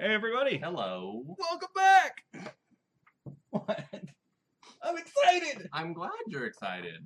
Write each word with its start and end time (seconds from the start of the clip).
Hey 0.00 0.14
everybody! 0.14 0.58
Hello. 0.58 1.24
Welcome 1.26 1.68
back! 1.74 2.22
What? 3.50 3.84
I'm 4.80 4.96
excited! 4.96 5.68
I'm 5.72 5.92
glad 5.92 6.12
you're 6.28 6.46
excited. 6.46 7.02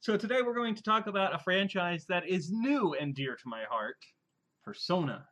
So 0.00 0.16
today 0.16 0.40
we're 0.40 0.54
going 0.54 0.74
to 0.76 0.82
talk 0.82 1.08
about 1.08 1.34
a 1.34 1.38
franchise 1.38 2.06
that 2.08 2.26
is 2.26 2.50
new 2.50 2.94
and 2.94 3.14
dear 3.14 3.36
to 3.36 3.42
my 3.48 3.64
heart, 3.68 3.98
Persona. 4.64 5.26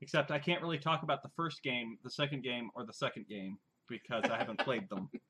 Except 0.00 0.32
I 0.32 0.40
can't 0.40 0.62
really 0.62 0.78
talk 0.78 1.04
about 1.04 1.22
the 1.22 1.30
first 1.36 1.62
game, 1.62 1.96
the 2.02 2.10
second 2.10 2.42
game, 2.42 2.70
or 2.74 2.84
the 2.84 2.92
second 2.92 3.26
game 3.28 3.56
because 3.88 4.24
I 4.24 4.38
haven't 4.38 4.58
played 4.58 4.88
them. 4.88 5.10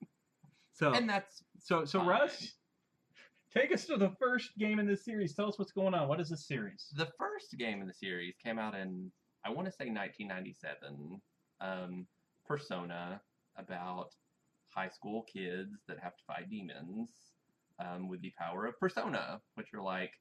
So, 0.72 0.94
And 0.94 1.06
that's 1.06 1.44
so, 1.58 1.84
so 1.84 1.98
fine. 1.98 2.08
Russ, 2.08 2.52
take 3.54 3.70
us 3.74 3.84
to 3.84 3.98
the 3.98 4.12
first 4.18 4.56
game 4.58 4.78
in 4.78 4.86
this 4.86 5.04
series. 5.04 5.34
Tell 5.34 5.46
us 5.46 5.58
what's 5.58 5.72
going 5.72 5.92
on. 5.92 6.08
What 6.08 6.20
is 6.20 6.30
this 6.30 6.46
series? 6.46 6.86
the 6.96 7.08
first 7.18 7.58
game 7.58 7.82
in 7.82 7.86
the 7.86 7.92
series 7.92 8.34
came 8.42 8.58
out 8.58 8.74
in 8.74 9.12
I 9.44 9.50
want 9.50 9.66
to 9.66 9.72
say 9.72 9.86
1997. 9.90 11.20
Um, 11.60 12.06
Persona 12.46 13.20
about 13.56 14.10
high 14.68 14.88
school 14.88 15.22
kids 15.32 15.82
that 15.86 15.98
have 16.00 16.16
to 16.16 16.24
fight 16.26 16.50
demons 16.50 17.10
um, 17.78 18.08
with 18.08 18.20
the 18.20 18.32
power 18.38 18.66
of 18.66 18.78
persona, 18.80 19.40
which 19.54 19.72
are 19.74 19.82
like 19.82 20.12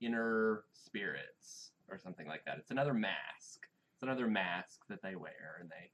inner 0.00 0.64
spirits 0.72 1.70
or 1.88 1.98
something 1.98 2.26
like 2.26 2.44
that. 2.44 2.58
It's 2.58 2.70
another 2.70 2.94
mask. 2.94 3.66
It's 3.94 4.02
another 4.02 4.26
mask 4.26 4.80
that 4.88 5.00
they 5.02 5.14
wear, 5.16 5.58
and 5.60 5.70
they 5.70 5.90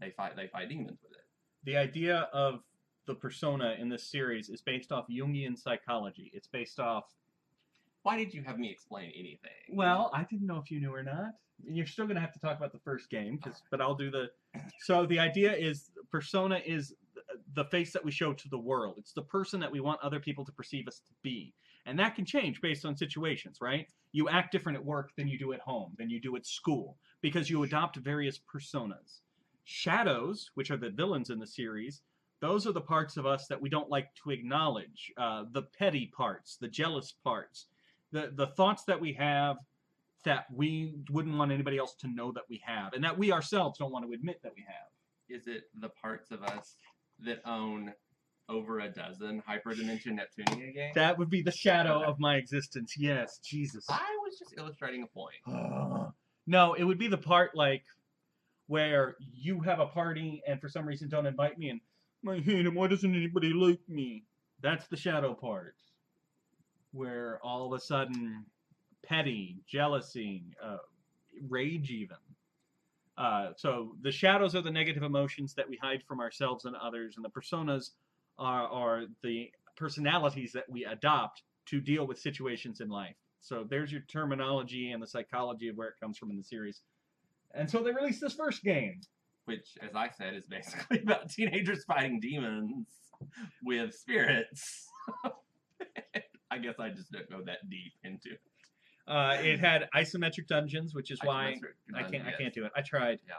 they 0.00 0.12
fight 0.12 0.36
they 0.36 0.46
fight 0.46 0.68
demons 0.68 0.98
with 1.02 1.12
it. 1.12 1.24
the 1.64 1.76
idea 1.76 2.28
of 2.32 2.60
the 3.06 3.14
persona 3.14 3.74
in 3.78 3.88
this 3.88 4.04
series 4.04 4.48
is 4.48 4.60
based 4.60 4.92
off 4.92 5.06
Jungian 5.08 5.58
psychology. 5.58 6.30
It's 6.34 6.48
based 6.48 6.78
off. 6.80 7.04
Why 8.02 8.16
did 8.16 8.32
you 8.32 8.42
have 8.42 8.58
me 8.58 8.70
explain 8.70 9.12
anything? 9.14 9.50
Well, 9.72 10.10
I 10.14 10.24
didn't 10.24 10.46
know 10.46 10.58
if 10.58 10.70
you 10.70 10.80
knew 10.80 10.94
or 10.94 11.02
not. 11.02 11.34
You're 11.64 11.86
still 11.86 12.06
going 12.06 12.14
to 12.14 12.20
have 12.20 12.32
to 12.32 12.38
talk 12.38 12.56
about 12.56 12.72
the 12.72 12.78
first 12.78 13.10
game, 13.10 13.40
but 13.70 13.80
I'll 13.80 13.96
do 13.96 14.10
the. 14.10 14.30
So 14.82 15.06
the 15.06 15.18
idea 15.18 15.52
is 15.52 15.90
persona 16.10 16.60
is 16.64 16.94
the 17.54 17.64
face 17.64 17.92
that 17.92 18.04
we 18.04 18.10
show 18.10 18.32
to 18.32 18.48
the 18.48 18.58
world. 18.58 18.94
It's 18.98 19.12
the 19.12 19.22
person 19.22 19.58
that 19.60 19.72
we 19.72 19.80
want 19.80 20.00
other 20.02 20.20
people 20.20 20.44
to 20.44 20.52
perceive 20.52 20.86
us 20.86 21.00
to 21.00 21.12
be, 21.22 21.52
and 21.86 21.98
that 21.98 22.14
can 22.14 22.24
change 22.24 22.60
based 22.60 22.84
on 22.84 22.96
situations, 22.96 23.58
right? 23.60 23.88
You 24.12 24.28
act 24.28 24.52
different 24.52 24.78
at 24.78 24.84
work 24.84 25.10
than 25.16 25.28
you 25.28 25.38
do 25.38 25.52
at 25.52 25.60
home, 25.60 25.94
than 25.98 26.08
you 26.08 26.20
do 26.20 26.36
at 26.36 26.46
school, 26.46 26.96
because 27.20 27.50
you 27.50 27.62
adopt 27.64 27.96
various 27.96 28.38
personas. 28.38 29.20
Shadows, 29.64 30.50
which 30.54 30.70
are 30.70 30.76
the 30.76 30.90
villains 30.90 31.30
in 31.30 31.38
the 31.38 31.46
series, 31.46 32.02
those 32.40 32.66
are 32.66 32.72
the 32.72 32.80
parts 32.80 33.16
of 33.16 33.26
us 33.26 33.48
that 33.48 33.60
we 33.60 33.68
don't 33.68 33.90
like 33.90 34.14
to 34.22 34.30
acknowledge. 34.30 35.12
Uh, 35.16 35.44
the 35.52 35.62
petty 35.62 36.06
parts, 36.16 36.56
the 36.56 36.68
jealous 36.68 37.12
parts, 37.24 37.66
the 38.12 38.32
the 38.34 38.48
thoughts 38.48 38.84
that 38.84 39.00
we 39.00 39.12
have 39.14 39.56
that 40.24 40.46
we 40.52 40.94
wouldn't 41.10 41.36
want 41.36 41.52
anybody 41.52 41.78
else 41.78 41.94
to 42.00 42.08
know 42.08 42.32
that 42.32 42.42
we 42.48 42.60
have, 42.64 42.92
and 42.92 43.04
that 43.04 43.16
we 43.16 43.32
ourselves 43.32 43.78
don't 43.78 43.92
want 43.92 44.04
to 44.06 44.12
admit 44.12 44.40
that 44.42 44.52
we 44.56 44.64
have. 44.66 45.38
Is 45.40 45.46
it 45.46 45.64
the 45.80 45.90
parts 45.90 46.30
of 46.30 46.42
us 46.42 46.76
that 47.20 47.40
own 47.44 47.92
over 48.48 48.80
a 48.80 48.88
dozen 48.88 49.42
Hyperdimension 49.48 50.18
Neptunia 50.18 50.74
games? 50.74 50.94
That 50.94 51.18
would 51.18 51.30
be 51.30 51.42
the 51.42 51.52
shadow 51.52 52.02
of 52.02 52.18
my 52.18 52.36
existence. 52.36 52.94
Yes, 52.96 53.38
Jesus. 53.44 53.84
I 53.88 54.16
was 54.24 54.38
just 54.38 54.54
illustrating 54.56 55.02
a 55.02 55.06
point. 55.06 55.36
Uh, 55.46 56.10
no, 56.46 56.74
it 56.74 56.84
would 56.84 56.98
be 56.98 57.08
the 57.08 57.18
part 57.18 57.54
like 57.54 57.84
where 58.66 59.16
you 59.34 59.60
have 59.60 59.80
a 59.80 59.86
party 59.86 60.42
and 60.46 60.60
for 60.60 60.68
some 60.68 60.86
reason 60.86 61.08
don't 61.08 61.26
invite 61.26 61.58
me 61.58 61.70
and 61.70 61.80
I 62.28 62.40
hate 62.40 62.66
him. 62.66 62.74
Why 62.74 62.88
doesn't 62.88 63.14
anybody 63.14 63.52
like 63.52 63.80
me? 63.88 64.24
That's 64.60 64.86
the 64.88 64.96
shadow 64.96 65.34
part, 65.34 65.76
where 66.92 67.38
all 67.42 67.66
of 67.66 67.78
a 67.78 67.82
sudden 67.82 68.44
petty, 69.04 69.62
jealousy, 69.66 70.44
uh, 70.62 70.78
rage, 71.48 71.90
even. 71.90 72.16
Uh, 73.16 73.50
so 73.56 73.92
the 74.02 74.12
shadows 74.12 74.54
are 74.54 74.62
the 74.62 74.70
negative 74.70 75.02
emotions 75.02 75.54
that 75.54 75.68
we 75.68 75.76
hide 75.82 76.02
from 76.06 76.20
ourselves 76.20 76.64
and 76.64 76.76
others, 76.76 77.16
and 77.16 77.24
the 77.24 77.28
personas 77.28 77.90
are, 78.38 78.68
are 78.68 79.04
the 79.22 79.50
personalities 79.76 80.52
that 80.52 80.68
we 80.68 80.84
adopt 80.84 81.42
to 81.66 81.80
deal 81.80 82.06
with 82.06 82.18
situations 82.18 82.80
in 82.80 82.88
life. 82.88 83.16
So 83.40 83.66
there's 83.68 83.92
your 83.92 84.02
terminology 84.02 84.92
and 84.92 85.02
the 85.02 85.06
psychology 85.06 85.68
of 85.68 85.76
where 85.76 85.88
it 85.88 85.94
comes 86.00 86.18
from 86.18 86.30
in 86.30 86.36
the 86.36 86.44
series. 86.44 86.82
And 87.54 87.68
so 87.68 87.82
they 87.82 87.92
released 87.92 88.20
this 88.20 88.34
first 88.34 88.62
game. 88.62 89.00
Which, 89.46 89.78
as 89.80 89.94
I 89.94 90.10
said, 90.10 90.34
is 90.34 90.46
basically 90.46 91.00
about 91.02 91.30
teenagers 91.30 91.84
fighting 91.84 92.20
demons 92.20 92.86
with 93.64 93.94
spirits. 93.94 94.86
I 96.50 96.58
guess 96.58 96.78
I 96.78 96.90
just 96.90 97.12
don't 97.12 97.28
go 97.30 97.42
that 97.46 97.68
deep 97.68 97.92
into 98.04 98.30
it. 98.32 98.40
Uh, 99.06 99.36
it 99.40 99.58
had 99.58 99.88
isometric 99.94 100.46
dungeons, 100.48 100.94
which 100.94 101.10
is 101.10 101.18
why 101.22 101.54
Isometric 101.56 101.96
I 101.96 102.02
can't 102.10 102.26
I 102.26 102.32
can't 102.32 102.52
do 102.54 102.64
it. 102.64 102.72
I 102.76 102.82
tried 102.82 103.20
Yeah, 103.26 103.34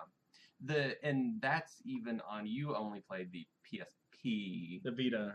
The 0.66 0.96
and 1.06 1.40
that's 1.42 1.82
even 1.86 2.22
on 2.28 2.48
you 2.48 2.76
only 2.76 3.02
played 3.02 3.32
the 3.32 3.46
PSP 3.72 4.82
the 4.84 4.92
Vita. 4.92 5.34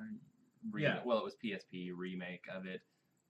re- 0.70 0.82
Yeah. 0.82 1.00
well, 1.04 1.18
it 1.18 1.24
was 1.24 1.36
PSP 1.44 1.92
remake 1.94 2.44
of 2.52 2.66
it. 2.66 2.80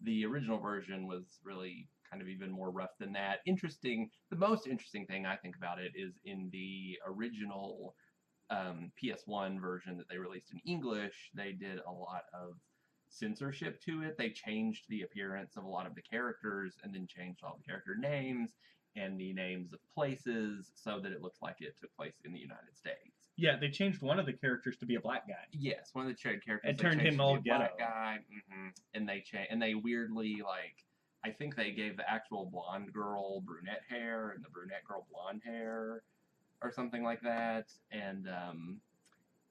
The 0.01 0.25
original 0.25 0.59
version 0.59 1.07
was 1.07 1.41
really 1.45 1.89
kind 2.11 2.23
of 2.23 2.29
even 2.29 2.51
more 2.51 2.71
rough 2.71 2.97
than 2.99 3.13
that. 3.13 3.41
Interesting. 3.47 4.11
The 4.31 4.37
most 4.37 4.67
interesting 4.67 5.07
thing 5.07 5.27
I 5.27 5.37
think 5.37 5.57
about 5.57 5.79
it 5.79 5.93
is 5.95 6.15
in 6.25 6.49
the 6.53 6.99
original 7.07 7.95
um, 8.51 8.93
PS1 9.03 9.61
version 9.61 9.97
that 9.99 10.09
they 10.09 10.19
released 10.19 10.53
in 10.53 10.61
English, 10.67 11.31
they 11.35 11.53
did 11.53 11.81
a 11.87 11.91
lot 11.93 12.25
of 12.33 12.55
censorship 13.15 13.81
to 13.83 14.03
it. 14.03 14.17
They 14.19 14.31
changed 14.31 14.85
the 14.89 15.03
appearance 15.03 15.57
of 15.57 15.65
a 15.65 15.69
lot 15.69 15.87
of 15.87 15.95
the 15.95 16.03
characters 16.03 16.77
and 16.83 16.95
then 16.95 17.07
changed 17.07 17.41
all 17.45 17.57
the 17.59 17.65
character 17.65 17.95
names 17.97 18.51
and 18.97 19.19
the 19.19 19.33
names 19.33 19.73
of 19.73 19.81
places 19.95 20.71
so 20.75 21.01
that 21.01 21.13
it 21.13 21.21
looked 21.23 21.43
like 21.43 21.57
it 21.61 21.77
took 21.81 21.95
place 21.97 22.15
in 22.25 22.33
the 22.33 22.39
United 22.39 22.77
States. 22.77 23.31
Yeah, 23.37 23.57
they 23.61 23.69
changed 23.69 24.01
one 24.01 24.21
of 24.21 24.27
the 24.27 24.33
characters 24.33 24.77
to 24.79 24.87
be 24.87 24.95
a 24.95 25.01
black 25.01 25.27
guy. 25.27 25.35
Yes, 25.53 25.91
one 25.93 26.07
of 26.07 26.13
the 26.13 26.17
cha- 26.17 26.39
characters. 26.45 26.71
It 26.71 26.79
turned 26.79 27.01
him 27.01 27.21
all 27.21 27.37
a 27.37 27.41
black 27.41 27.77
ghetto. 27.77 27.91
guy, 27.91 28.19
hmm 28.51 28.69
and 28.95 29.09
they 29.09 29.21
cha- 29.21 29.47
and 29.51 29.61
they 29.61 29.75
weirdly 29.75 30.41
like. 30.45 30.85
I 31.25 31.31
think 31.31 31.57
they 31.57 31.73
gave 31.73 31.97
the 31.97 32.09
actual 32.09 32.45
blonde 32.45 32.93
girl 32.93 33.41
brunette 33.41 33.81
hair 33.89 34.31
and 34.31 34.45
the 34.45 34.51
brunette 34.51 34.85
girl 34.87 35.07
blonde 35.11 35.41
hair, 35.45 36.03
or 36.63 36.71
something 36.71 37.03
like 37.03 37.23
that. 37.23 37.73
And 37.91 38.29
um, 38.29 38.81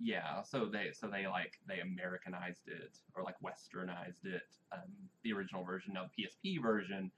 yeah, 0.04 0.42
so 0.42 0.66
they 0.66 0.90
so 0.92 1.08
they 1.08 1.26
like 1.28 1.54
they 1.66 1.80
Americanized 1.80 2.68
it 2.68 2.98
or 3.16 3.24
like 3.24 3.36
Westernized 3.42 4.26
it. 4.26 4.42
Um, 4.74 4.92
the 5.24 5.32
original 5.32 5.64
version, 5.64 5.94
now 5.94 6.08
the 6.16 6.24
PSP 6.24 6.62
version, 6.62 7.10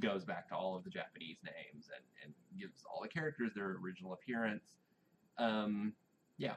goes 0.00 0.24
back 0.24 0.48
to 0.48 0.56
all 0.56 0.76
of 0.76 0.82
the 0.82 0.90
Japanese 0.90 1.38
names 1.44 1.88
and 1.94 2.04
and 2.24 2.34
gives 2.58 2.82
all 2.92 3.00
the 3.00 3.08
characters 3.08 3.52
their 3.54 3.78
original 3.82 4.14
appearance. 4.14 4.74
Um, 5.38 5.92
yeah. 6.38 6.54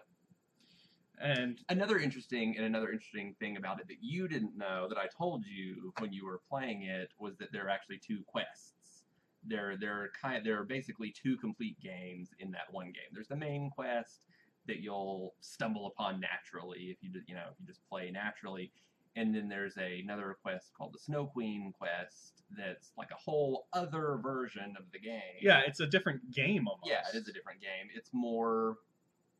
And 1.22 1.60
another 1.70 2.00
interesting 2.00 2.56
and 2.58 2.66
another 2.66 2.92
interesting 2.92 3.36
thing 3.40 3.56
about 3.56 3.80
it 3.80 3.88
that 3.88 4.02
you 4.02 4.28
didn't 4.28 4.58
know 4.58 4.88
that 4.90 4.98
I 4.98 5.06
told 5.16 5.44
you 5.46 5.94
when 6.00 6.12
you 6.12 6.26
were 6.26 6.42
playing 6.50 6.84
it 6.84 7.10
was 7.20 7.38
that 7.38 7.52
there 7.52 7.68
are 7.68 7.70
actually 7.70 8.00
two 8.00 8.24
quests. 8.26 9.04
There, 9.46 9.76
there 9.80 9.94
are 9.94 10.10
kind, 10.20 10.44
there 10.44 10.60
are 10.60 10.66
basically 10.66 11.12
two 11.12 11.38
complete 11.38 11.80
games 11.80 12.30
in 12.40 12.50
that 12.52 12.72
one 12.72 12.88
game. 12.88 13.12
There's 13.14 13.28
the 13.28 13.36
main 13.36 13.70
quest 13.70 14.22
that 14.68 14.80
you'll 14.80 15.34
stumble 15.42 15.88
upon 15.88 16.20
naturally 16.20 16.96
if 16.96 16.98
you, 17.02 17.10
you 17.28 17.36
know, 17.36 17.46
if 17.52 17.60
you 17.60 17.66
just 17.66 17.82
play 17.90 18.12
naturally, 18.12 18.72
and 19.16 19.36
then 19.36 19.50
there's 19.50 19.78
a, 19.78 20.00
another 20.00 20.38
quest 20.42 20.72
called 20.78 20.94
the 20.94 21.00
Snow 21.00 21.26
Queen 21.26 21.74
quest 21.78 22.44
that's 22.58 22.92
like 22.98 23.10
a 23.12 23.16
whole 23.16 23.68
other 23.74 24.20
version 24.22 24.76
of 24.78 24.86
the 24.94 25.00
game. 25.00 25.22
yeah, 25.42 25.62
it's 25.66 25.80
a 25.80 25.88
different 25.88 26.32
game 26.32 26.68
almost. 26.68 26.90
Yeah, 26.90 27.02
it 27.14 27.18
is 27.18 27.28
a 27.28 27.34
different 27.34 27.62
game. 27.62 27.90
It's 27.94 28.10
more 28.14 28.78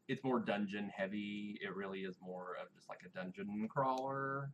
it's 0.08 0.24
more 0.24 0.40
dungeon 0.40 0.92
heavy. 0.96 1.58
It 1.62 1.74
really 1.76 2.02
is 2.02 2.18
more 2.22 2.58
of 2.62 2.74
just 2.76 2.90
like 2.90 3.00
a 3.06 3.10
dungeon 3.10 3.68
crawler 3.72 4.52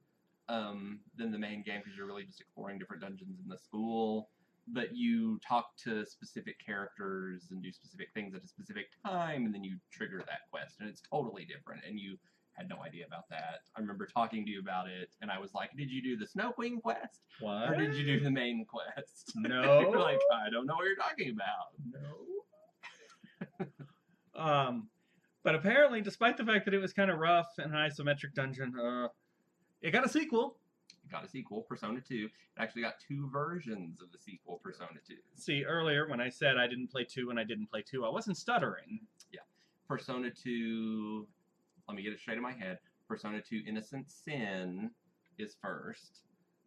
um, 0.50 1.00
than 1.16 1.32
the 1.32 1.40
main 1.40 1.64
game 1.64 1.82
because 1.84 1.98
you're 1.98 2.06
really 2.06 2.26
just 2.26 2.40
exploring 2.40 2.78
different 2.78 3.02
dungeons 3.02 3.40
in 3.44 3.50
the 3.50 3.58
school. 3.58 4.30
But 4.70 4.96
you 4.96 5.40
talk 5.48 5.76
to 5.84 6.06
specific 6.06 6.56
characters 6.64 7.48
and 7.52 7.64
do 7.64 7.72
specific 7.72 8.10
things 8.14 8.36
at 8.36 8.44
a 8.44 8.48
specific 8.48 8.88
time, 9.06 9.46
and 9.46 9.54
then 9.54 9.64
you 9.64 9.78
trigger 9.92 10.18
that 10.28 10.50
quest, 10.52 10.76
and 10.80 10.90
it's 10.90 11.02
totally 11.02 11.46
different. 11.46 11.84
And 11.88 11.98
you 12.00 12.18
had 12.54 12.68
no 12.68 12.82
idea 12.84 13.06
about 13.06 13.30
that. 13.30 13.60
I 13.76 13.80
remember 13.80 14.06
talking 14.08 14.44
to 14.46 14.52
you 14.52 14.60
about 14.60 14.88
it, 14.90 15.10
and 15.22 15.32
I 15.32 15.40
was 15.40 15.54
like, 15.54 15.70
"Did 15.78 15.90
you 15.92 16.02
do 16.02 16.18
the 16.18 16.26
Snow 16.28 16.52
Queen 16.52 16.82
quest, 16.82 17.22
What? 17.40 17.70
or 17.70 17.76
did 17.76 17.96
you 17.96 18.04
do 18.04 18.20
the 18.20 18.32
main 18.32 18.66
quest?" 18.66 19.32
No. 19.36 19.90
like, 19.92 20.20
"I 20.34 20.50
don't 20.50 20.66
know 20.66 20.76
what 20.76 20.86
you're 20.86 20.96
talking 20.96 21.30
about." 21.30 21.74
No. 24.36 24.42
um, 24.42 24.90
but 25.44 25.56
apparently, 25.56 26.02
despite 26.02 26.36
the 26.38 26.46
fact 26.46 26.66
that 26.66 26.74
it 26.74 26.80
was 26.82 26.94
kind 26.94 27.10
of 27.12 27.20
rough 27.20 27.48
and 27.58 27.74
an 27.74 27.78
isometric 27.78 28.34
dungeon, 28.34 28.74
uh, 28.78 29.08
it 29.82 29.92
got 29.92 30.06
a 30.06 30.10
sequel. 30.10 30.58
It 31.08 31.12
got 31.12 31.24
a 31.24 31.30
sequel, 31.30 31.62
Persona 31.62 32.02
2. 32.02 32.26
It 32.26 32.32
actually 32.58 32.82
got 32.82 32.96
two 33.00 33.30
versions 33.32 34.02
of 34.02 34.12
the 34.12 34.18
sequel, 34.18 34.60
Persona 34.62 35.00
2. 35.08 35.16
See, 35.36 35.64
earlier 35.64 36.08
when 36.08 36.20
I 36.20 36.30
said 36.30 36.58
I 36.58 36.68
didn't 36.68 36.92
play 36.92 37.06
two 37.06 37.30
and 37.30 37.40
I 37.40 37.46
didn't 37.46 37.68
play 37.68 37.82
two, 37.82 38.06
I 38.06 38.10
wasn't 38.10 38.36
stuttering. 38.38 39.00
Yeah. 39.32 39.42
Persona 39.88 40.30
2, 40.30 41.26
let 41.88 41.96
me 41.96 42.04
get 42.04 42.12
it 42.12 42.20
straight 42.20 42.38
in 42.38 42.44
my 42.44 42.52
head. 42.52 42.80
Persona 43.08 43.42
2 43.42 43.64
Innocent 43.66 44.12
Sin 44.12 44.92
is 45.38 45.56
first. 45.62 46.24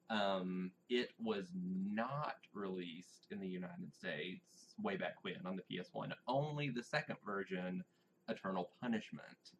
Um, 0.08 0.70
it 0.88 1.10
was 1.22 1.52
not 1.54 2.36
released 2.54 3.26
in 3.30 3.40
the 3.40 3.46
United 3.46 3.92
States 3.92 4.74
way 4.82 4.96
back 4.96 5.16
when 5.22 5.36
on 5.44 5.56
the 5.56 5.76
PS1. 5.76 6.12
Only 6.26 6.70
the 6.70 6.82
second 6.82 7.16
version, 7.26 7.84
Eternal 8.28 8.70
Punishment, 8.80 9.52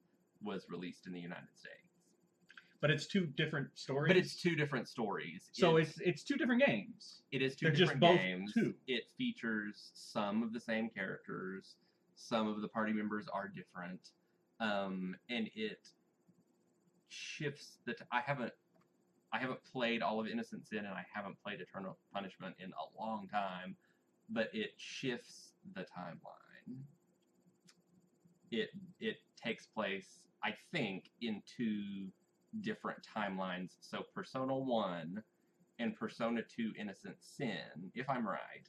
was 0.43 0.67
released 0.71 1.07
in 1.07 1.13
the 1.13 1.21
United 1.21 1.55
States. 1.55 1.80
But 2.81 2.91
it's 2.91 3.07
two 3.07 3.27
different 3.27 3.69
stories. 3.75 4.09
But 4.09 4.17
it's 4.17 4.41
two 4.41 4.57
different 4.57 4.89
stories. 4.89 5.51
so 5.53 5.77
it's 5.77 6.01
it's 6.01 6.23
two 6.23 6.37
different 6.37 6.65
games. 6.65 7.23
It 7.31 7.43
is 7.43 7.55
2 7.57 7.67
They're 7.67 7.73
just 7.75 7.81
different 7.93 8.01
both 8.01 8.19
games. 8.19 8.53
two. 8.55 8.75
It 8.87 9.05
features 9.19 9.91
some 9.95 10.43
of 10.43 10.53
the 10.53 10.61
same 10.61 10.89
characters. 10.89 11.77
Some 12.15 12.49
of 12.49 12.61
the 12.63 12.69
party 12.69 12.93
members 12.93 13.27
are 13.33 13.49
different, 13.49 14.01
um, 14.61 15.15
and 15.29 15.51
it 15.55 15.89
shifts 17.09 17.79
the. 17.87 17.95
T- 17.95 18.05
I 18.13 18.21
haven't, 18.21 18.53
I 19.33 19.39
haven't 19.39 19.61
played 19.65 20.03
all 20.03 20.21
of 20.21 20.27
Innocent 20.27 20.67
Sin, 20.67 20.79
and 20.81 20.89
I 20.89 21.05
haven't 21.13 21.37
played 21.43 21.61
Eternal 21.61 21.99
Punishment 22.13 22.55
in 22.59 22.71
a 22.71 22.99
long 23.03 23.29
time, 23.29 23.77
but 24.29 24.49
it 24.55 24.73
shifts 24.77 25.53
the 25.75 25.81
timeline. 25.83 26.77
It 28.51 28.71
it 29.01 29.17
takes 29.43 29.67
place, 29.67 30.21
I 30.43 30.55
think, 30.73 31.11
in 31.23 31.43
two 31.57 32.09
different 32.61 32.99
timelines. 33.17 33.77
So 33.81 34.05
Persona 34.15 34.57
One 34.57 35.23
and 35.79 35.97
Persona 35.97 36.43
2 36.43 36.73
Innocent 36.79 37.17
Sin, 37.21 37.91
if 37.95 38.09
I'm 38.11 38.27
right, 38.27 38.69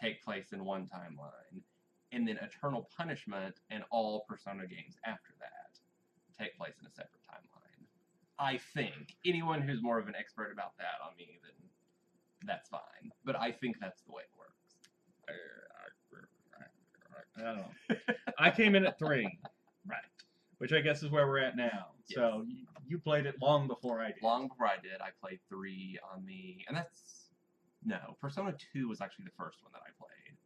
take 0.00 0.22
place 0.22 0.52
in 0.52 0.64
one 0.64 0.82
timeline. 0.86 1.60
And 2.12 2.26
then 2.26 2.38
Eternal 2.38 2.88
Punishment 2.96 3.60
and 3.70 3.84
all 3.90 4.24
Persona 4.28 4.66
games 4.66 4.96
after 5.04 5.32
that 5.38 5.78
take 6.38 6.56
place 6.56 6.74
in 6.80 6.86
a 6.86 6.90
separate 6.90 7.20
timeline. 7.28 7.84
I 8.38 8.58
think. 8.74 9.14
Anyone 9.24 9.60
who's 9.60 9.82
more 9.82 9.98
of 9.98 10.08
an 10.08 10.14
expert 10.18 10.50
about 10.52 10.76
that 10.78 11.04
on 11.04 11.14
me, 11.16 11.38
then 11.42 11.52
that's 12.46 12.68
fine. 12.68 13.12
But 13.24 13.36
I 13.38 13.52
think 13.52 13.76
that's 13.80 14.02
the 14.02 14.12
way 14.12 14.22
it 14.22 14.38
works. 14.38 14.50
I 17.36 17.42
don't 17.42 17.56
know. 17.56 17.96
I 18.38 18.50
came 18.50 18.74
in 18.74 18.86
at 18.86 18.98
three, 18.98 19.38
Right. 19.86 20.00
Which 20.60 20.72
I 20.74 20.82
guess 20.82 21.02
is 21.02 21.10
where 21.10 21.26
we're 21.26 21.38
at 21.38 21.56
now. 21.56 21.86
So 22.04 22.44
you, 22.86 22.98
played 22.98 23.24
it 23.24 23.36
long 23.40 23.66
before 23.66 24.02
I 24.02 24.08
did. 24.08 24.22
Long 24.22 24.48
before 24.48 24.66
I 24.66 24.76
did, 24.82 25.00
I 25.00 25.08
played 25.18 25.40
3 25.48 25.98
on 26.14 26.26
the. 26.26 26.58
And 26.68 26.76
that's. 26.76 27.30
No, 27.82 28.14
Persona 28.20 28.54
2 28.74 28.86
was 28.86 29.00
actually 29.00 29.24
the 29.24 29.30
first 29.38 29.62
one 29.62 29.72
that 29.72 29.80
I 29.80 29.88
played. 29.98 30.36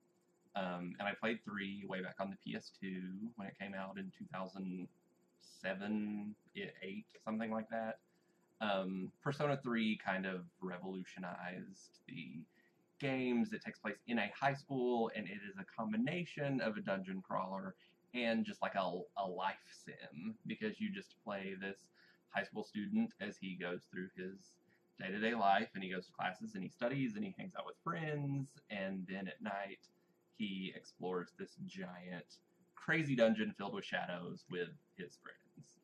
Um, 0.54 0.94
and 1.00 1.08
I 1.08 1.14
played 1.20 1.40
3 1.44 1.82
way 1.88 2.00
back 2.00 2.14
on 2.20 2.30
the 2.30 2.36
PS2 2.48 3.32
when 3.34 3.48
it 3.48 3.58
came 3.60 3.74
out 3.74 3.98
in 3.98 4.12
2007, 4.16 6.36
8, 6.56 7.04
something 7.24 7.50
like 7.50 7.68
that. 7.70 7.98
Um, 8.60 9.10
Persona 9.20 9.58
3 9.60 9.98
kind 10.04 10.26
of 10.26 10.42
revolutionized 10.60 11.98
the 12.06 12.38
games. 13.00 13.52
It 13.52 13.64
takes 13.64 13.80
place 13.80 13.96
in 14.06 14.20
a 14.20 14.30
high 14.38 14.54
school, 14.54 15.10
and 15.16 15.26
it 15.26 15.40
is 15.50 15.56
a 15.58 15.64
combination 15.76 16.60
of 16.60 16.76
a 16.76 16.80
dungeon 16.80 17.20
crawler 17.20 17.74
and 18.14 18.44
just 18.44 18.62
like 18.62 18.74
a, 18.76 19.00
a 19.18 19.26
life 19.26 19.56
sim 19.84 20.34
because 20.46 20.80
you 20.80 20.90
just 20.92 21.14
play 21.24 21.54
this 21.60 21.78
high 22.30 22.44
school 22.44 22.64
student 22.64 23.12
as 23.20 23.36
he 23.36 23.54
goes 23.54 23.82
through 23.90 24.08
his 24.16 24.54
day 24.98 25.10
to 25.10 25.18
day 25.18 25.34
life 25.34 25.68
and 25.74 25.82
he 25.82 25.90
goes 25.90 26.06
to 26.06 26.12
classes 26.12 26.54
and 26.54 26.62
he 26.62 26.68
studies 26.68 27.16
and 27.16 27.24
he 27.24 27.34
hangs 27.38 27.52
out 27.58 27.66
with 27.66 27.76
friends 27.82 28.50
and 28.70 29.06
then 29.08 29.26
at 29.28 29.42
night 29.42 29.80
he 30.36 30.72
explores 30.76 31.28
this 31.38 31.56
giant 31.66 32.38
crazy 32.74 33.16
dungeon 33.16 33.54
filled 33.56 33.74
with 33.74 33.84
shadows 33.84 34.44
with 34.50 34.68
his 34.96 35.16
friends. 35.22 35.78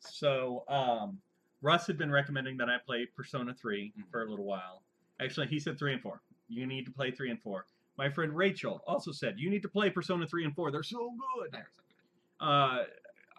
So 0.00 0.64
um, 0.68 1.18
Russ 1.62 1.86
had 1.86 1.98
been 1.98 2.10
recommending 2.10 2.56
that 2.56 2.68
I 2.68 2.78
play 2.84 3.06
Persona 3.14 3.54
3 3.54 3.92
Mhm. 3.96 4.10
for 4.10 4.22
a 4.24 4.30
little 4.30 4.46
while. 4.46 4.82
Actually, 5.20 5.46
he 5.48 5.60
said 5.60 5.78
3 5.78 5.92
and 5.92 6.02
4. 6.02 6.20
You 6.48 6.66
need 6.66 6.86
to 6.86 6.90
play 6.90 7.10
3 7.10 7.30
and 7.30 7.40
4. 7.40 7.66
My 8.00 8.08
friend 8.08 8.34
Rachel 8.34 8.82
also 8.86 9.12
said, 9.12 9.34
you 9.36 9.50
need 9.50 9.60
to 9.60 9.68
play 9.68 9.90
Persona 9.90 10.26
3 10.26 10.46
and 10.46 10.54
4. 10.54 10.70
They're 10.70 10.82
so 10.82 11.12
good. 11.36 11.52
They're 11.52 11.68
so 11.76 11.82
good. 11.86 12.46
Uh, 12.48 12.84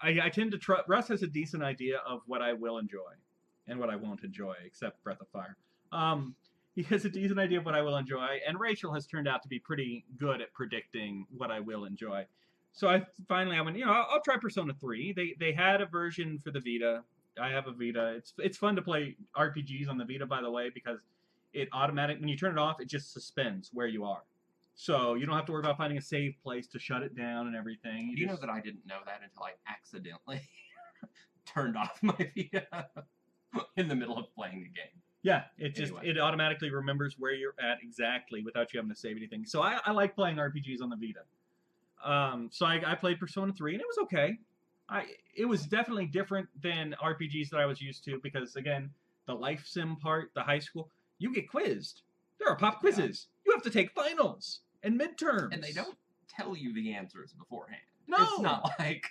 I, 0.03 0.27
I 0.27 0.29
tend 0.29 0.51
to 0.51 0.59
trust. 0.59 0.83
Russ 0.87 1.07
has 1.07 1.23
a 1.23 1.27
decent 1.27 1.63
idea 1.63 1.97
of 2.07 2.21
what 2.27 2.43
I 2.43 2.53
will 2.53 2.77
enjoy 2.77 3.09
and 3.67 3.79
what 3.79 3.89
I 3.89 3.95
won't 3.95 4.23
enjoy, 4.23 4.53
except 4.63 5.03
Breath 5.03 5.19
of 5.19 5.27
Fire. 5.29 5.57
Um, 5.91 6.35
he 6.75 6.83
has 6.83 7.05
a 7.05 7.09
decent 7.09 7.39
idea 7.39 7.57
of 7.57 7.65
what 7.65 7.73
I 7.73 7.81
will 7.81 7.97
enjoy, 7.97 8.37
and 8.47 8.59
Rachel 8.59 8.93
has 8.93 9.07
turned 9.07 9.27
out 9.27 9.41
to 9.41 9.47
be 9.49 9.57
pretty 9.57 10.05
good 10.19 10.41
at 10.41 10.53
predicting 10.53 11.25
what 11.35 11.49
I 11.49 11.59
will 11.59 11.85
enjoy. 11.85 12.27
So 12.71 12.87
I 12.87 13.01
finally 13.27 13.57
I 13.57 13.61
went, 13.61 13.77
you 13.77 13.85
know, 13.87 13.93
I'll, 13.93 14.05
I'll 14.11 14.21
try 14.21 14.37
Persona 14.37 14.75
3. 14.79 15.13
They 15.13 15.35
they 15.39 15.53
had 15.53 15.81
a 15.81 15.87
version 15.87 16.39
for 16.43 16.51
the 16.51 16.59
Vita. 16.59 17.03
I 17.41 17.49
have 17.49 17.65
a 17.65 17.71
Vita. 17.71 18.13
It's 18.15 18.33
it's 18.37 18.59
fun 18.59 18.75
to 18.75 18.83
play 18.83 19.15
RPGs 19.35 19.89
on 19.89 19.97
the 19.97 20.05
Vita, 20.05 20.27
by 20.27 20.43
the 20.43 20.51
way, 20.51 20.69
because 20.71 20.99
it 21.51 21.67
automatic 21.73 22.19
when 22.19 22.29
you 22.29 22.37
turn 22.37 22.51
it 22.51 22.59
off, 22.59 22.79
it 22.79 22.87
just 22.87 23.11
suspends 23.11 23.71
where 23.73 23.87
you 23.87 24.05
are. 24.05 24.21
So 24.81 25.13
you 25.13 25.27
don't 25.27 25.35
have 25.35 25.45
to 25.45 25.51
worry 25.51 25.61
about 25.61 25.77
finding 25.77 25.99
a 25.99 26.01
safe 26.01 26.33
place 26.41 26.65
to 26.69 26.79
shut 26.79 27.03
it 27.03 27.15
down 27.15 27.45
and 27.45 27.55
everything. 27.55 28.15
Do 28.15 28.19
you 28.19 28.25
know 28.25 28.35
that 28.37 28.49
I 28.49 28.59
didn't 28.59 28.83
know 28.87 28.97
that 29.05 29.21
until 29.23 29.43
I 29.43 29.51
accidentally 29.71 30.41
turned 31.45 31.77
off 31.77 32.01
my 32.01 32.15
Vita 32.35 32.87
in 33.77 33.87
the 33.87 33.93
middle 33.93 34.17
of 34.17 34.33
playing 34.33 34.61
the 34.63 34.69
game? 34.69 34.99
Yeah, 35.21 35.43
it 35.59 35.75
just 35.75 35.91
Anyway. 35.91 36.07
it 36.07 36.19
automatically 36.19 36.71
remembers 36.71 37.17
where 37.19 37.31
you're 37.31 37.53
at 37.59 37.77
exactly 37.83 38.41
without 38.41 38.73
you 38.73 38.79
having 38.79 38.89
to 38.89 38.99
save 38.99 39.17
anything. 39.17 39.45
So 39.45 39.61
I, 39.61 39.77
I 39.85 39.91
like 39.91 40.15
playing 40.15 40.37
RPGs 40.37 40.81
on 40.81 40.89
the 40.89 40.95
Vita. 40.95 41.21
Um, 42.03 42.49
so 42.51 42.65
I, 42.65 42.81
I 42.83 42.95
played 42.95 43.19
Persona 43.19 43.53
3 43.53 43.73
and 43.73 43.81
it 43.81 43.87
was 43.87 43.99
okay. 44.05 44.39
I 44.89 45.05
it 45.35 45.45
was 45.45 45.67
definitely 45.67 46.07
different 46.07 46.49
than 46.59 46.95
RPGs 47.03 47.51
that 47.51 47.59
I 47.59 47.67
was 47.67 47.79
used 47.83 48.03
to 48.05 48.19
because 48.23 48.55
again, 48.55 48.89
the 49.27 49.35
life 49.35 49.63
sim 49.63 49.97
part, 49.97 50.31
the 50.33 50.41
high 50.41 50.57
school, 50.57 50.89
you 51.19 51.31
get 51.31 51.47
quizzed. 51.47 52.01
There 52.39 52.49
are 52.49 52.55
pop 52.55 52.79
quizzes. 52.79 53.27
You 53.45 53.51
have 53.51 53.61
to 53.61 53.69
take 53.69 53.91
finals 53.91 54.61
and 54.83 54.99
midterms. 54.99 55.51
And 55.53 55.63
they 55.63 55.71
don't 55.73 55.97
tell 56.29 56.55
you 56.55 56.73
the 56.73 56.93
answers 56.93 57.33
beforehand. 57.33 57.81
No. 58.07 58.17
It's 58.21 58.39
not 58.41 58.71
like 58.79 59.05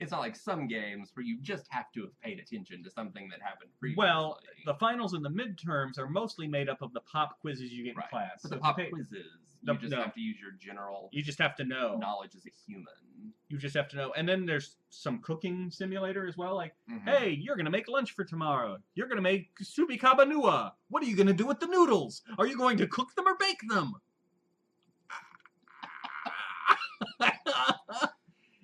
it's 0.00 0.10
not 0.10 0.20
like 0.20 0.34
some 0.36 0.66
games 0.66 1.10
where 1.14 1.24
you 1.24 1.38
just 1.40 1.66
have 1.70 1.90
to 1.92 2.02
have 2.02 2.20
paid 2.20 2.40
attention 2.40 2.82
to 2.82 2.90
something 2.90 3.28
that 3.30 3.40
happened 3.40 3.70
previously. 3.78 4.04
Well, 4.04 4.40
the 4.66 4.74
finals 4.74 5.14
and 5.14 5.24
the 5.24 5.30
midterms 5.30 5.98
are 5.98 6.08
mostly 6.08 6.48
made 6.48 6.68
up 6.68 6.82
of 6.82 6.92
the 6.92 7.00
pop 7.00 7.38
quizzes 7.40 7.70
you 7.72 7.84
get 7.84 7.96
Right. 7.96 8.04
in 8.06 8.10
class. 8.10 8.30
but 8.42 8.48
So 8.48 8.54
the 8.56 8.60
pop 8.60 8.76
pay- 8.76 8.90
quizzes, 8.90 9.24
you 9.62 9.74
just 9.78 9.92
no. 9.92 10.02
have 10.02 10.12
to 10.14 10.20
use 10.20 10.36
your 10.40 10.50
general 10.58 11.08
you 11.12 11.22
just 11.22 11.38
have 11.38 11.54
to 11.56 11.64
know. 11.64 11.96
knowledge 11.96 12.34
as 12.34 12.44
a 12.44 12.50
human. 12.66 13.32
You 13.48 13.56
just 13.56 13.76
have 13.76 13.88
to 13.90 13.96
know. 13.96 14.12
And 14.14 14.28
then 14.28 14.44
there's 14.44 14.76
some 14.90 15.20
cooking 15.20 15.70
simulator 15.70 16.26
as 16.26 16.36
well. 16.36 16.56
Like, 16.56 16.74
Mhm. 16.90 17.04
hey, 17.08 17.30
you're 17.30 17.56
gonna 17.56 17.70
make 17.70 17.86
lunch 17.88 18.12
for 18.12 18.24
tomorrow. 18.24 18.78
You're 18.96 19.06
gonna 19.06 19.22
make 19.22 19.54
subi 19.62 19.98
kabanua. 19.98 20.72
What 20.88 21.02
are 21.04 21.06
you 21.06 21.16
gonna 21.16 21.32
do 21.32 21.46
with 21.46 21.60
the 21.60 21.66
noodles? 21.68 22.22
Are 22.36 22.46
you 22.48 22.58
going 22.58 22.76
to 22.78 22.88
cook 22.88 23.14
them 23.14 23.28
or 23.28 23.36
bake 23.38 23.60
them? 23.68 23.94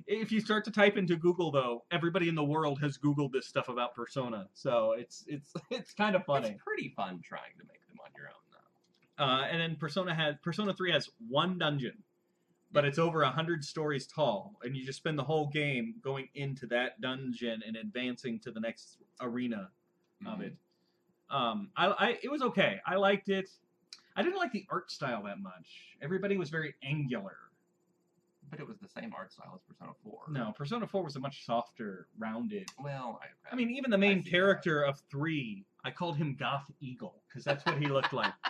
If 0.06 0.32
you 0.32 0.40
start 0.40 0.64
to 0.64 0.70
type 0.70 0.96
into 0.96 1.16
Google, 1.16 1.50
though, 1.50 1.84
everybody 1.90 2.28
in 2.28 2.34
the 2.34 2.44
world 2.44 2.80
has 2.80 2.98
Googled 2.98 3.32
this 3.32 3.46
stuff 3.46 3.68
about 3.68 3.94
Persona, 3.94 4.48
so 4.54 4.92
it's 4.92 5.24
it's 5.28 5.52
it's 5.70 5.92
kind 5.92 6.16
of 6.16 6.24
funny. 6.24 6.48
It's 6.48 6.62
pretty 6.62 6.88
fun 6.96 7.20
trying 7.22 7.52
to 7.58 7.64
make 7.66 7.86
them 7.88 7.96
on 8.04 8.10
your 8.16 8.28
own, 8.28 8.34
though. 8.50 9.24
Uh, 9.24 9.44
and 9.50 9.60
then 9.60 9.76
Persona 9.76 10.14
has 10.14 10.34
Persona 10.42 10.72
Three 10.74 10.92
has 10.92 11.08
one 11.28 11.58
dungeon, 11.58 12.02
but 12.72 12.84
it's 12.84 12.98
over 12.98 13.22
a 13.22 13.30
hundred 13.30 13.64
stories 13.64 14.06
tall, 14.06 14.56
and 14.62 14.76
you 14.76 14.84
just 14.84 14.98
spend 14.98 15.18
the 15.18 15.24
whole 15.24 15.46
game 15.48 15.94
going 16.02 16.28
into 16.34 16.66
that 16.66 17.00
dungeon 17.00 17.62
and 17.66 17.76
advancing 17.76 18.38
to 18.40 18.50
the 18.50 18.60
next 18.60 18.98
arena 19.20 19.70
of 20.26 20.38
Mhm. 20.38 20.42
it. 20.46 20.56
Um, 21.30 21.70
I, 21.76 21.86
I 21.86 22.18
it 22.22 22.30
was 22.30 22.42
okay. 22.42 22.80
I 22.86 22.96
liked 22.96 23.28
it. 23.28 23.48
I 24.16 24.22
didn't 24.22 24.38
like 24.38 24.50
the 24.52 24.66
art 24.70 24.90
style 24.90 25.22
that 25.24 25.38
much. 25.38 25.96
Everybody 26.02 26.36
was 26.36 26.50
very 26.50 26.74
angular. 26.82 27.36
But 28.50 28.58
it 28.60 28.66
was 28.66 28.78
the 28.78 28.88
same 28.88 29.12
art 29.16 29.32
style 29.32 29.52
as 29.54 29.60
Persona 29.62 29.92
4. 30.02 30.18
No, 30.30 30.52
Persona 30.56 30.86
Four 30.86 31.04
was 31.04 31.14
a 31.16 31.20
much 31.20 31.46
softer, 31.46 32.08
rounded. 32.18 32.68
Well, 32.82 33.20
I, 33.22 33.52
I 33.52 33.56
mean, 33.56 33.70
even 33.70 33.90
the 33.90 33.98
main 33.98 34.22
see 34.24 34.30
that. 34.30 34.36
character 34.36 34.82
of 34.82 35.00
three, 35.10 35.64
I 35.84 35.90
called 35.92 36.16
him 36.16 36.36
Goth 36.38 36.70
Eagle 36.80 37.22
because 37.28 37.44
that's 37.44 37.64
what 37.64 37.78
he 37.78 37.86
looked 37.86 38.12
like. 38.12 38.32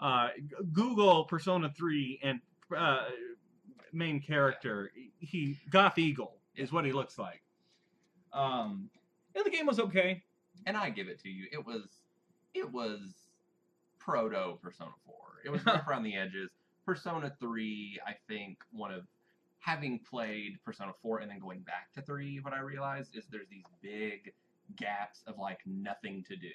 Uh, 0.00 0.28
Google 0.72 1.24
Persona 1.24 1.72
Three 1.76 2.18
and 2.24 2.40
uh, 2.76 3.04
main 3.92 4.20
character, 4.20 4.90
he 5.20 5.56
Goth 5.70 5.96
Eagle 5.98 6.38
is 6.56 6.72
what 6.72 6.84
he 6.84 6.92
looks 6.92 7.18
like. 7.18 7.42
Um, 8.32 8.90
yeah, 9.34 9.42
the 9.44 9.50
game 9.50 9.66
was 9.66 9.78
okay. 9.78 10.22
and 10.66 10.76
I 10.76 10.90
give 10.90 11.08
it 11.08 11.20
to 11.20 11.28
you. 11.28 11.46
It 11.52 11.64
was, 11.64 11.84
it 12.54 12.70
was 12.72 13.12
proto 13.98 14.58
Persona 14.62 14.90
4. 15.06 15.14
It 15.44 15.50
was 15.50 15.64
rough 15.64 15.86
around 15.88 16.02
the 16.02 16.16
edges. 16.16 16.50
Persona 16.84 17.32
3, 17.40 18.00
I 18.06 18.14
think 18.28 18.58
one 18.72 18.92
of 18.92 19.04
having 19.62 20.00
played 20.00 20.58
Persona 20.64 20.92
4 21.00 21.20
and 21.20 21.30
then 21.30 21.38
going 21.38 21.60
back 21.60 21.92
to 21.94 22.02
3, 22.02 22.40
what 22.42 22.52
I 22.52 22.58
realized 22.60 23.16
is 23.16 23.26
there's 23.30 23.48
these 23.48 23.64
big 23.80 24.32
gaps 24.76 25.22
of 25.26 25.38
like 25.38 25.60
nothing 25.66 26.24
to 26.28 26.36
do 26.36 26.50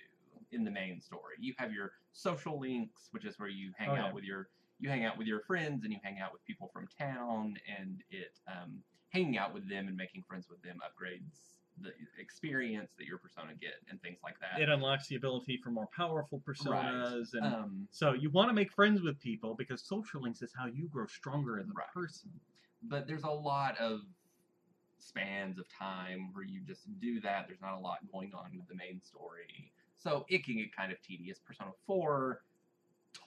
in 0.51 0.63
the 0.63 0.71
main 0.71 0.99
story. 1.01 1.35
You 1.39 1.53
have 1.57 1.71
your 1.71 1.91
social 2.11 2.59
links, 2.59 3.07
which 3.11 3.25
is 3.25 3.39
where 3.39 3.49
you 3.49 3.71
hang 3.77 3.89
Oh, 3.89 3.93
out 3.95 4.07
yeah. 4.07 4.13
with 4.13 4.23
your 4.23 4.49
you 4.79 4.89
hang 4.89 5.05
out 5.05 5.17
with 5.17 5.25
your 5.25 5.39
friends 5.41 5.83
and 5.83 5.91
you 5.91 5.97
hang 6.03 6.19
out 6.19 6.31
with 6.31 6.45
people 6.45 6.69
from 6.71 6.87
town 6.99 7.55
and 7.79 8.03
it 8.11 8.37
um, 8.47 8.83
hanging 9.09 9.35
out 9.37 9.51
with 9.53 9.67
them 9.67 9.87
and 9.87 9.97
making 9.97 10.23
friends 10.27 10.47
with 10.49 10.61
them 10.61 10.77
upgrades 10.85 11.55
the 11.81 11.89
experience 12.19 12.91
that 12.97 13.05
your 13.07 13.17
persona 13.17 13.53
get 13.59 13.73
and 13.89 13.99
things 14.01 14.19
like 14.23 14.35
that. 14.39 14.59
It 14.61 14.69
unlocks 14.69 15.07
the 15.07 15.15
ability 15.15 15.59
for 15.63 15.69
more 15.71 15.87
powerful 15.95 16.41
personas, 16.47 17.33
and 17.33 17.45
um, 17.53 17.87
so 17.89 18.13
you 18.13 18.29
want 18.31 18.49
to 18.49 18.53
make 18.53 18.71
friends 18.71 19.01
with 19.01 19.19
people 19.19 19.55
because 19.55 19.83
social 19.87 20.21
links 20.21 20.41
is 20.41 20.51
how 20.57 20.65
you 20.67 20.87
grow 20.89 21.05
stronger 21.07 21.59
as 21.59 21.69
a 21.69 21.73
Right. 21.73 21.87
person. 21.93 22.31
But 22.83 23.07
there's 23.07 23.23
a 23.23 23.29
lot 23.29 23.77
of 23.79 24.01
spans 24.99 25.57
of 25.57 25.65
time 25.69 26.29
where 26.33 26.43
you 26.43 26.61
just 26.61 26.81
do 26.99 27.19
that. 27.21 27.45
There's 27.47 27.61
not 27.61 27.75
a 27.75 27.79
lot 27.79 27.99
going 28.11 28.33
on 28.33 28.51
with 28.55 28.67
the 28.67 28.75
main 28.75 29.01
story. 29.01 29.71
So 29.95 30.25
it 30.29 30.45
can 30.45 30.57
get 30.57 30.75
kind 30.75 30.91
of 30.91 31.01
tedious. 31.01 31.39
Persona 31.39 31.71
4 31.85 32.41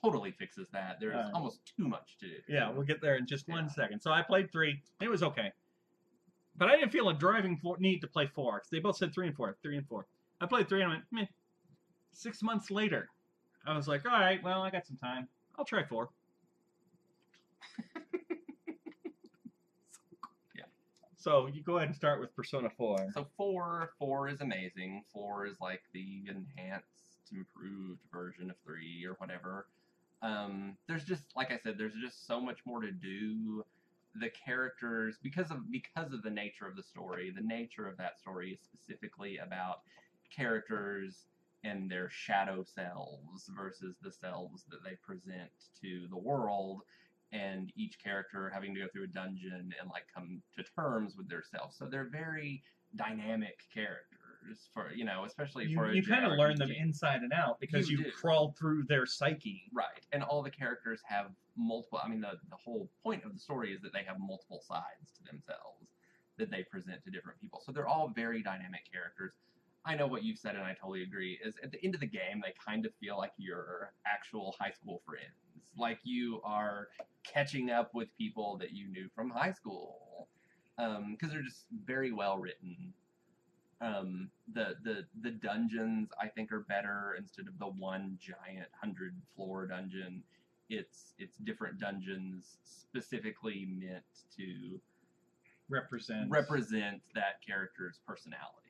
totally 0.03 0.31
fixes 0.31 0.69
that. 0.73 0.99
There's 1.01 1.17
uh, 1.17 1.31
almost 1.35 1.61
too 1.77 1.89
much 1.89 2.17
to 2.21 2.27
do. 2.27 2.35
Yeah, 2.49 2.71
we'll 2.71 2.87
get 2.87 3.01
there 3.01 3.17
in 3.17 3.27
just 3.27 3.49
yeah. 3.49 3.55
one 3.55 3.69
second. 3.69 4.01
So 4.01 4.13
I 4.13 4.23
played 4.23 4.53
3. 4.53 4.81
It 5.01 5.09
was 5.09 5.23
okay. 5.23 5.53
But 6.57 6.69
I 6.69 6.77
didn't 6.77 6.93
feel 6.93 7.09
a 7.09 7.15
driving 7.15 7.57
for, 7.57 7.77
need 7.79 8.01
to 8.01 8.07
play 8.07 8.27
4 8.27 8.63
they 8.71 8.81
both 8.81 8.97
said 8.97 9.15
3 9.15 9.29
and 9.29 9.37
4. 9.37 9.57
3 9.63 9.77
and 9.79 9.87
4. 9.87 10.07
I 10.41 10.47
played 10.47 10.69
3 10.69 10.83
and 10.83 10.91
I 10.91 10.95
went, 10.95 11.05
meh. 11.11 11.27
Six 12.13 12.43
months 12.43 12.71
later, 12.71 13.09
I 13.67 13.77
was 13.77 13.89
like, 13.89 14.05
all 14.05 14.13
right, 14.13 14.43
well, 14.43 14.63
I 14.63 14.71
got 14.71 14.87
some 14.87 14.97
time. 14.97 15.29
I'll 15.59 15.65
try 15.65 15.85
4. 15.85 16.09
So 21.21 21.49
you 21.53 21.63
go 21.63 21.77
ahead 21.77 21.89
and 21.89 21.97
start 21.97 22.19
with 22.19 22.35
Persona 22.35 22.71
4. 22.71 23.11
So 23.13 23.27
four, 23.37 23.93
four 23.99 24.31
is 24.31 24.41
amazing. 24.41 25.05
Four 25.13 25.47
is 25.47 25.61
like 25.61 25.83
the 25.93 26.23
enhanced, 26.27 26.87
improved 27.31 28.01
version 28.11 28.49
of 28.49 28.57
three 28.65 29.05
or 29.07 29.13
whatever. 29.19 29.67
Um, 30.23 30.79
there's 30.89 31.05
just, 31.05 31.25
like 31.37 31.51
I 31.53 31.59
said, 31.63 31.77
there's 31.77 31.93
just 32.03 32.27
so 32.27 32.41
much 32.41 32.61
more 32.65 32.81
to 32.81 32.91
do. 32.91 33.63
The 34.15 34.31
characters, 34.31 35.17
because 35.23 35.51
of 35.51 35.71
because 35.71 36.13
of 36.13 36.23
the 36.23 36.31
nature 36.31 36.67
of 36.67 36.75
the 36.75 36.83
story, 36.83 37.31
the 37.31 37.47
nature 37.47 37.87
of 37.87 37.99
that 37.99 38.19
story 38.19 38.53
is 38.53 38.59
specifically 38.61 39.39
about 39.39 39.83
characters 40.35 41.27
and 41.63 41.91
their 41.91 42.09
shadow 42.09 42.65
selves 42.65 43.49
versus 43.55 43.95
the 44.03 44.11
selves 44.11 44.65
that 44.71 44.83
they 44.83 44.97
present 45.07 45.51
to 45.83 46.09
the 46.09 46.17
world 46.17 46.81
and 47.33 47.73
each 47.77 47.99
character 48.03 48.51
having 48.53 48.75
to 48.75 48.81
go 48.81 48.87
through 48.93 49.05
a 49.05 49.09
dungeon 49.09 49.73
and 49.81 49.91
like 49.91 50.05
come 50.13 50.43
to 50.57 50.65
terms 50.75 51.17
with 51.17 51.29
their 51.29 51.43
self. 51.43 51.75
So 51.75 51.87
they're 51.87 52.09
very 52.11 52.63
dynamic 52.97 53.59
characters 53.73 54.69
for 54.75 54.91
you 54.95 55.05
know, 55.05 55.25
especially 55.25 55.67
You, 55.67 55.77
for 55.77 55.91
a 55.91 55.95
you 55.95 56.03
kind 56.03 56.25
of 56.25 56.33
learn 56.33 56.57
them 56.57 56.71
inside 56.71 57.23
and 57.23 57.33
out 57.33 57.61
because 57.61 57.89
You 57.89 57.99
you, 57.99 58.13
crawl 58.13 58.55
through 58.59 58.85
their 58.85 59.07
psyche. 59.07 59.71
Right, 59.73 60.07
and 60.13 60.23
all 60.23 60.43
the 60.43 60.51
characters 60.51 61.01
have 61.05 61.27
multiple. 61.57 62.01
I 62.03 62.09
mean, 62.09 62.21
the 62.21 62.33
the 62.49 62.57
whole 62.57 62.91
point 63.03 63.25
of 63.25 63.33
the 63.33 63.39
story 63.39 63.73
is 63.73 63.81
that 63.83 63.93
they 63.93 64.03
have 64.07 64.19
multiple 64.19 64.61
sides 64.67 65.13
to 65.19 65.25
themselves 65.31 65.87
that 66.39 66.51
they 66.51 66.65
present 66.65 67.05
to 67.05 67.11
different 67.11 67.41
people. 67.41 67.63
So 67.65 67.71
they're 67.71 67.87
all 67.87 68.09
very 68.09 68.43
dynamic 68.43 68.91
characters. 68.91 69.33
I 69.85 69.95
know 69.97 70.07
what 70.07 70.23
you've 70.25 70.39
said, 70.39 70.55
and 70.57 70.65
I 70.65 70.75
totally 70.75 71.03
agree. 71.03 71.39
Is 71.45 71.55
at 71.63 71.73
the 71.73 71.83
end 71.83 71.95
of 71.95 72.01
the 72.01 72.07
game, 72.07 72.43
they 72.43 72.53
kind 72.65 72.85
of 72.85 72.93
feel 73.01 73.17
like 73.17 73.33
your 73.39 73.93
actual 74.07 74.55
high 74.61 74.73
school 74.73 75.01
friends, 75.07 75.65
like 75.77 75.99
you 76.05 76.41
are 76.45 76.89
catching 77.25 77.71
up 77.71 77.95
with 77.95 78.09
people 78.19 78.59
that 78.59 78.73
you 78.73 78.89
knew 78.89 79.09
from 79.15 79.31
high 79.31 79.53
school, 79.53 80.29
because 80.77 81.33
they're 81.33 81.43
just 81.43 81.65
very 81.85 82.13
well 82.13 82.39
written. 82.39 82.93
Um, 83.81 84.31
the 84.53 84.77
the 84.85 85.07
the 85.23 85.31
dungeons 85.31 86.11
I 86.21 86.29
think 86.29 86.53
are 86.53 86.61
better 86.61 87.17
instead 87.19 87.49
of 87.49 87.59
the 87.59 87.67
one 87.67 88.19
giant 88.21 88.69
hundred 88.79 89.15
floor 89.35 89.67
dungeon. 89.67 90.23
It's 90.69 91.15
it's 91.19 91.37
different 91.39 91.81
dungeons 91.81 92.59
specifically 92.65 93.67
meant 93.67 94.05
to 94.37 94.79
Represent. 95.71 96.31
represent 96.31 97.01
that 97.15 97.41
character's 97.47 98.01
personality 98.07 98.70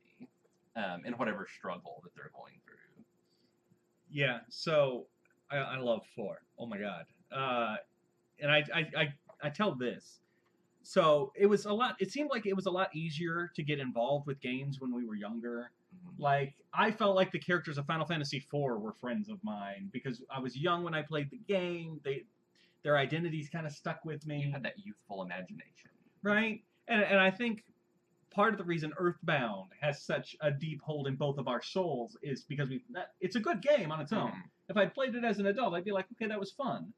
um, 0.77 1.03
and 1.05 1.19
whatever 1.19 1.47
struggle 1.59 2.01
that 2.05 2.15
they're 2.15 2.31
going 2.35 2.55
through. 2.65 3.05
Yeah, 4.11 4.41
so 4.49 5.07
I, 5.51 5.57
I 5.59 5.79
love 5.79 6.03
four. 6.17 6.39
Oh 6.59 6.67
my 6.67 6.79
god. 6.79 7.05
Uh, 7.33 7.77
and 8.41 8.51
I, 8.51 8.65
I 8.75 8.87
I 8.97 9.15
I 9.45 9.51
tell 9.51 9.75
this. 9.75 10.21
So 10.83 11.33
it 11.37 11.47
was 11.47 11.67
a 11.67 11.73
lot. 11.73 11.97
It 12.01 12.11
seemed 12.11 12.31
like 12.31 12.47
it 12.47 12.55
was 12.57 12.67
a 12.67 12.71
lot 12.71 12.95
easier 12.95 13.51
to 13.55 13.63
get 13.63 13.79
involved 13.79 14.27
with 14.27 14.41
games 14.41 14.81
when 14.81 14.95
we 14.95 15.05
were 15.07 15.15
younger. 15.15 15.71
Like 16.19 16.55
I 16.73 16.91
felt 16.91 17.17
like 17.17 17.31
the 17.33 17.39
characters 17.39 17.79
of 17.79 17.87
Final 17.87 18.07
Fantasy 18.07 18.39
IV 18.39 18.53
were 18.81 18.93
friends 18.93 19.29
of 19.29 19.43
mine 19.45 19.91
because 19.93 20.23
I 20.35 20.41
was 20.41 20.57
young 20.57 20.83
when 20.85 20.95
I 20.95 21.03
played 21.03 21.31
the 21.31 21.41
game. 21.47 22.01
They 22.05 22.25
their 22.83 22.97
identities 22.97 23.49
kind 23.51 23.67
of 23.67 23.73
stuck 23.73 24.05
with 24.05 24.27
me, 24.27 24.41
You 24.43 24.53
had 24.53 24.63
that 24.63 24.75
youthful 24.83 25.23
imagination. 25.23 25.91
right? 26.23 26.63
And 26.89 27.03
and 27.03 27.21
I 27.21 27.31
think 27.31 27.65
part 28.31 28.53
of 28.53 28.59
the 28.59 28.65
reason 28.65 28.93
Earthbound 28.97 29.71
has 29.81 30.03
such 30.03 30.37
a 30.41 30.51
deep 30.51 30.81
hold 30.83 31.07
in 31.09 31.17
both 31.17 31.39
of 31.39 31.49
our 31.49 31.63
souls 31.63 32.17
is 32.23 32.43
because 32.45 32.69
we 32.69 32.83
it's 33.21 33.37
a 33.37 33.41
good 33.41 33.61
game 33.63 33.91
on 33.93 34.01
its 34.01 34.13
own. 34.13 34.31
Mhm. 34.31 34.43
If 34.69 34.77
I'd 34.77 34.95
played 34.95 35.15
it 35.17 35.25
as 35.25 35.39
an 35.41 35.47
adult, 35.47 35.75
I'd 35.75 35.85
be 35.85 35.91
like, 35.93 36.07
okay, 36.13 36.27
that 36.29 36.39
was 36.39 36.53
fun. 36.53 36.93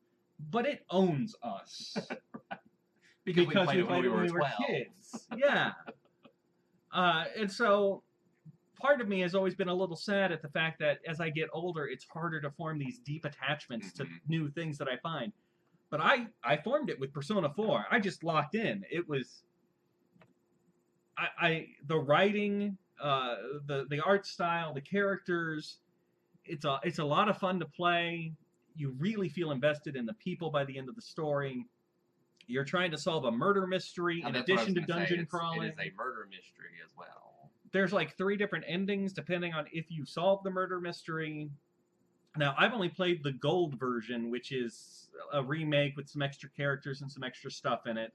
But 0.51 0.67
it 0.67 0.85
owns 0.91 1.35
us 1.43 1.97
Because, 3.25 3.47
we 3.47 3.53
played 3.55 3.79
it 3.79 3.89
when 3.89 4.03
we 4.03 4.09
were, 4.09 4.27
12. 4.29 4.53
kids. 4.67 5.27
Yeah. 5.37 5.73
Uh, 6.95 7.25
and 7.39 7.51
so 7.51 8.03
part 8.79 9.01
of 9.01 9.09
me 9.09 9.21
has 9.21 9.35
always 9.35 9.55
been 9.55 9.69
a 9.69 9.75
little 9.75 9.97
sad 9.97 10.31
at 10.31 10.43
the 10.43 10.49
fact 10.51 10.79
that 10.79 10.99
as 11.09 11.23
I 11.23 11.31
get 11.31 11.49
older, 11.55 11.87
it's 11.87 12.05
harder 12.05 12.39
to 12.43 12.51
form 12.51 12.79
these 12.79 12.99
deep 12.99 13.25
attachments 13.25 13.95
to 13.95 14.05
Mhm. 14.05 14.21
new 14.29 14.51
things 14.51 14.77
that 14.77 14.89
I 14.89 14.99
find. 14.99 15.33
But 15.89 16.03
I, 16.03 16.27
I 16.45 16.59
formed 16.59 16.91
it 16.91 17.01
with 17.01 17.11
Persona 17.15 17.49
4. 17.49 17.87
I 17.91 17.99
just 17.99 18.23
locked 18.23 18.55
in. 18.57 18.85
It 18.91 19.09
was 19.09 19.43
I, 21.23 21.47
I 21.47 21.67
the 21.87 21.99
writing, 21.99 22.77
uh, 23.01 23.37
the 23.67 23.87
the 23.89 24.01
art 24.01 24.27
style, 24.27 24.73
the 24.75 24.81
characters, 24.81 25.79
it's 26.45 26.65
a 26.65 26.81
it's 26.83 26.99
a 26.99 27.05
lot 27.05 27.29
of 27.29 27.37
fun 27.39 27.59
to 27.61 27.67
play. 27.67 28.33
You 28.75 28.95
really 28.99 29.29
feel 29.29 29.51
invested 29.51 29.97
in 29.97 30.07
the 30.07 30.15
people 30.15 30.51
by 30.51 30.65
the 30.65 30.77
end 30.79 30.89
of 30.89 30.97
the 30.97 31.03
story. 31.03 31.67
You're 32.47 32.65
trying 32.65 32.91
to 32.91 32.99
solve 32.99 33.25
a 33.25 33.31
murder 33.31 33.67
mystery 33.67 34.21
Now, 34.21 34.29
in 34.29 34.35
that's 34.35 34.49
what 34.49 34.59
I 34.59 34.63
addition 34.63 34.75
to 34.75 34.81
gonna 34.81 35.07
say. 35.07 35.11
dungeon 35.11 35.27
crawling. 35.27 35.63
It 35.69 35.75
is 35.81 35.93
a 35.93 35.97
murder 35.97 36.27
mystery 36.29 36.75
as 36.85 36.91
well. 36.97 37.51
There's 37.73 37.93
like 37.93 38.17
three 38.17 38.37
different 38.37 38.65
endings 38.69 39.13
depending 39.13 39.53
on 39.55 39.67
if 39.73 39.91
you 39.91 40.05
solve 40.05 40.43
the 40.43 40.51
murder 40.51 40.81
mystery. 40.81 41.51
Now, 42.37 42.55
I've 42.59 42.73
only 42.73 42.89
played 42.89 43.23
the 43.23 43.33
gold 43.33 43.79
version, 43.79 44.31
which 44.31 44.53
is 44.53 45.09
a 45.33 45.43
remake 45.43 45.97
with 45.97 46.09
some 46.09 46.23
extra 46.23 46.49
characters 46.51 47.03
and 47.03 47.11
some 47.13 47.23
extra 47.23 47.51
stuff 47.51 47.87
in 47.87 47.97
it. 47.99 48.13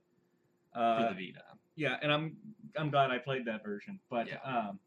For 0.74 0.80
Uh, 0.80 1.14
the 1.14 1.28
Vita. 1.28 1.44
Yeah, 1.78 1.96
and 2.02 2.12
I'm 2.12 2.36
I'm 2.78 2.90
glad 2.90 3.10
I 3.12 3.18
played 3.20 3.46
that 3.46 3.64
version. 3.64 4.00
But 4.10 4.28
Yeah. 4.28 4.40
um, 4.44 4.80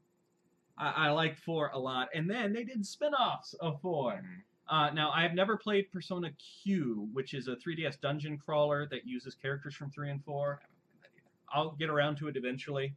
I, 0.76 1.06
I 1.06 1.10
liked 1.10 1.38
four 1.38 1.70
a 1.72 1.78
lot. 1.78 2.08
And 2.14 2.28
then 2.28 2.52
they 2.52 2.62
did 2.64 2.84
spin-offs 2.86 3.54
of 3.54 3.80
four. 3.80 4.12
Mhm. 4.22 4.42
Uh, 4.68 4.90
now 4.92 5.10
I 5.10 5.22
have 5.22 5.32
never 5.34 5.56
played 5.56 5.90
Persona 5.90 6.30
Q, 6.62 7.08
which 7.12 7.34
is 7.34 7.48
a 7.48 7.56
3DS 7.56 8.00
dungeon 8.00 8.38
crawler 8.38 8.86
that 8.90 9.04
uses 9.06 9.34
characters 9.34 9.74
from 9.74 9.90
three 9.90 10.10
and 10.10 10.22
four. 10.24 10.60
I 10.62 10.66
haven't 10.66 10.76
played 11.00 11.02
that 11.02 11.10
either. 11.16 11.30
I'll 11.52 11.72
get 11.72 11.90
around 11.90 12.16
to 12.18 12.28
it 12.28 12.36
eventually, 12.36 12.94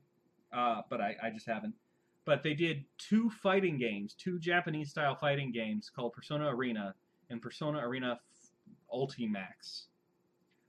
uh, 0.51 0.81
but 0.89 1.01
I, 1.01 1.15
I 1.23 1.29
just 1.31 1.47
haven't. 1.47 1.73
But 2.25 2.43
they 2.43 2.53
did 2.53 2.85
two 2.99 3.29
fighting 3.31 3.77
games, 3.79 4.13
two 4.13 4.37
Japanese 4.39 4.91
style 4.91 5.15
fighting 5.15 5.51
games 5.51 5.89
called 5.89 6.13
Persona 6.13 6.47
Arena 6.55 6.93
and 7.31 7.41
Persona 7.41 7.79
Arena 7.79 8.19
F- 8.21 8.51
Ultimax, 8.93 9.87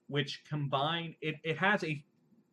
which 0.09 0.43
combine 0.49 1.15
it, 1.21 1.37
it 1.45 1.59
has 1.59 1.85
a 1.85 2.03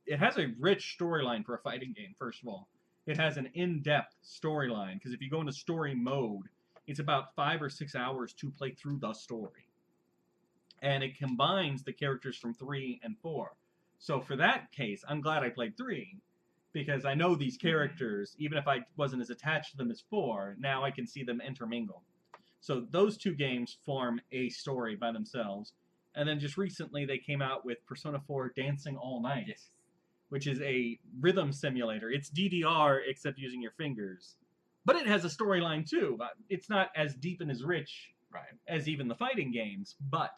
it 0.06 0.20
has 0.20 0.38
a 0.38 0.54
rich 0.60 0.98
storyline 1.00 1.46
for 1.46 1.56
a 1.56 1.60
fighting 1.60 1.94
game. 1.94 2.16
First 2.18 2.42
of 2.42 2.48
all, 2.48 2.68
it 3.06 3.18
has 3.18 3.38
an 3.38 3.50
in 3.54 3.82
depth 3.82 4.16
storyline 4.24 4.96
because 4.96 5.14
if 5.14 5.22
you 5.22 5.30
go 5.30 5.42
into 5.42 5.54
story 5.54 5.96
mode, 5.96 6.48
it's 6.88 7.00
about 7.00 7.36
five 7.36 7.62
or 7.62 7.70
six 7.70 7.96
hours 7.96 8.34
to 8.34 8.52
play 8.52 8.72
through 8.72 9.00
the 9.00 9.14
story, 9.14 9.68
and 10.82 11.04
it 11.04 11.18
combines 11.18 11.84
the 11.84 11.94
characters 11.94 12.38
from 12.38 12.54
three 12.54 13.00
and 13.04 13.18
four. 13.22 13.54
So 14.00 14.20
for 14.20 14.36
that 14.38 14.72
case, 14.72 15.04
I'm 15.08 15.22
glad 15.22 15.44
I 15.44 15.50
played 15.50 15.78
three 15.78 16.18
because 16.74 17.06
I 17.06 17.14
know 17.14 17.36
these 17.36 17.58
mm-hmm. 17.58 17.68
characters, 17.68 18.36
even 18.40 18.58
if 18.58 18.68
I 18.68 18.80
wasn't 18.98 19.22
as 19.22 19.30
attached 19.30 19.72
to 19.72 19.78
them 19.78 19.92
as 19.92 20.04
four, 20.10 20.56
now 20.60 20.84
I 20.84 20.92
can 20.92 21.06
see 21.06 21.24
them 21.24 21.42
intermingle. 21.42 22.04
So 22.60 22.86
those 22.92 23.18
two 23.18 23.34
games 23.34 23.78
form 23.86 24.22
a 24.32 24.50
story 24.50 24.96
by 24.96 25.12
themselves. 25.12 25.74
And 26.16 26.28
then 26.28 26.40
just 26.40 26.58
recently 26.58 27.06
they 27.06 27.18
came 27.18 27.42
out 27.42 27.66
with 27.66 27.86
Persona 27.86 28.20
4 28.28 28.54
Dancing 28.56 28.98
All 28.98 29.22
Night, 29.22 29.46
Yes. 29.48 29.70
Which 30.32 30.48
is 30.48 30.62
a 30.62 30.98
rhythm 31.20 31.52
simulator. 31.52 32.10
It's 32.10 32.30
DDR 32.30 33.00
except 33.06 33.38
using 33.38 33.62
your 33.62 33.74
fingers. 33.74 34.38
But 34.86 34.96
it 34.96 35.06
has 35.06 35.26
a 35.26 35.28
storyline 35.28 35.88
too. 35.88 36.18
It's 36.50 36.70
not 36.70 36.88
as 36.96 37.16
deep 37.16 37.42
and 37.42 37.52
as 37.52 37.64
rich 37.64 38.14
Right. 38.34 38.46
as 38.66 38.88
even 38.88 39.10
the 39.10 39.16
fighting 39.16 39.52
games, 39.52 39.98
but 40.10 40.32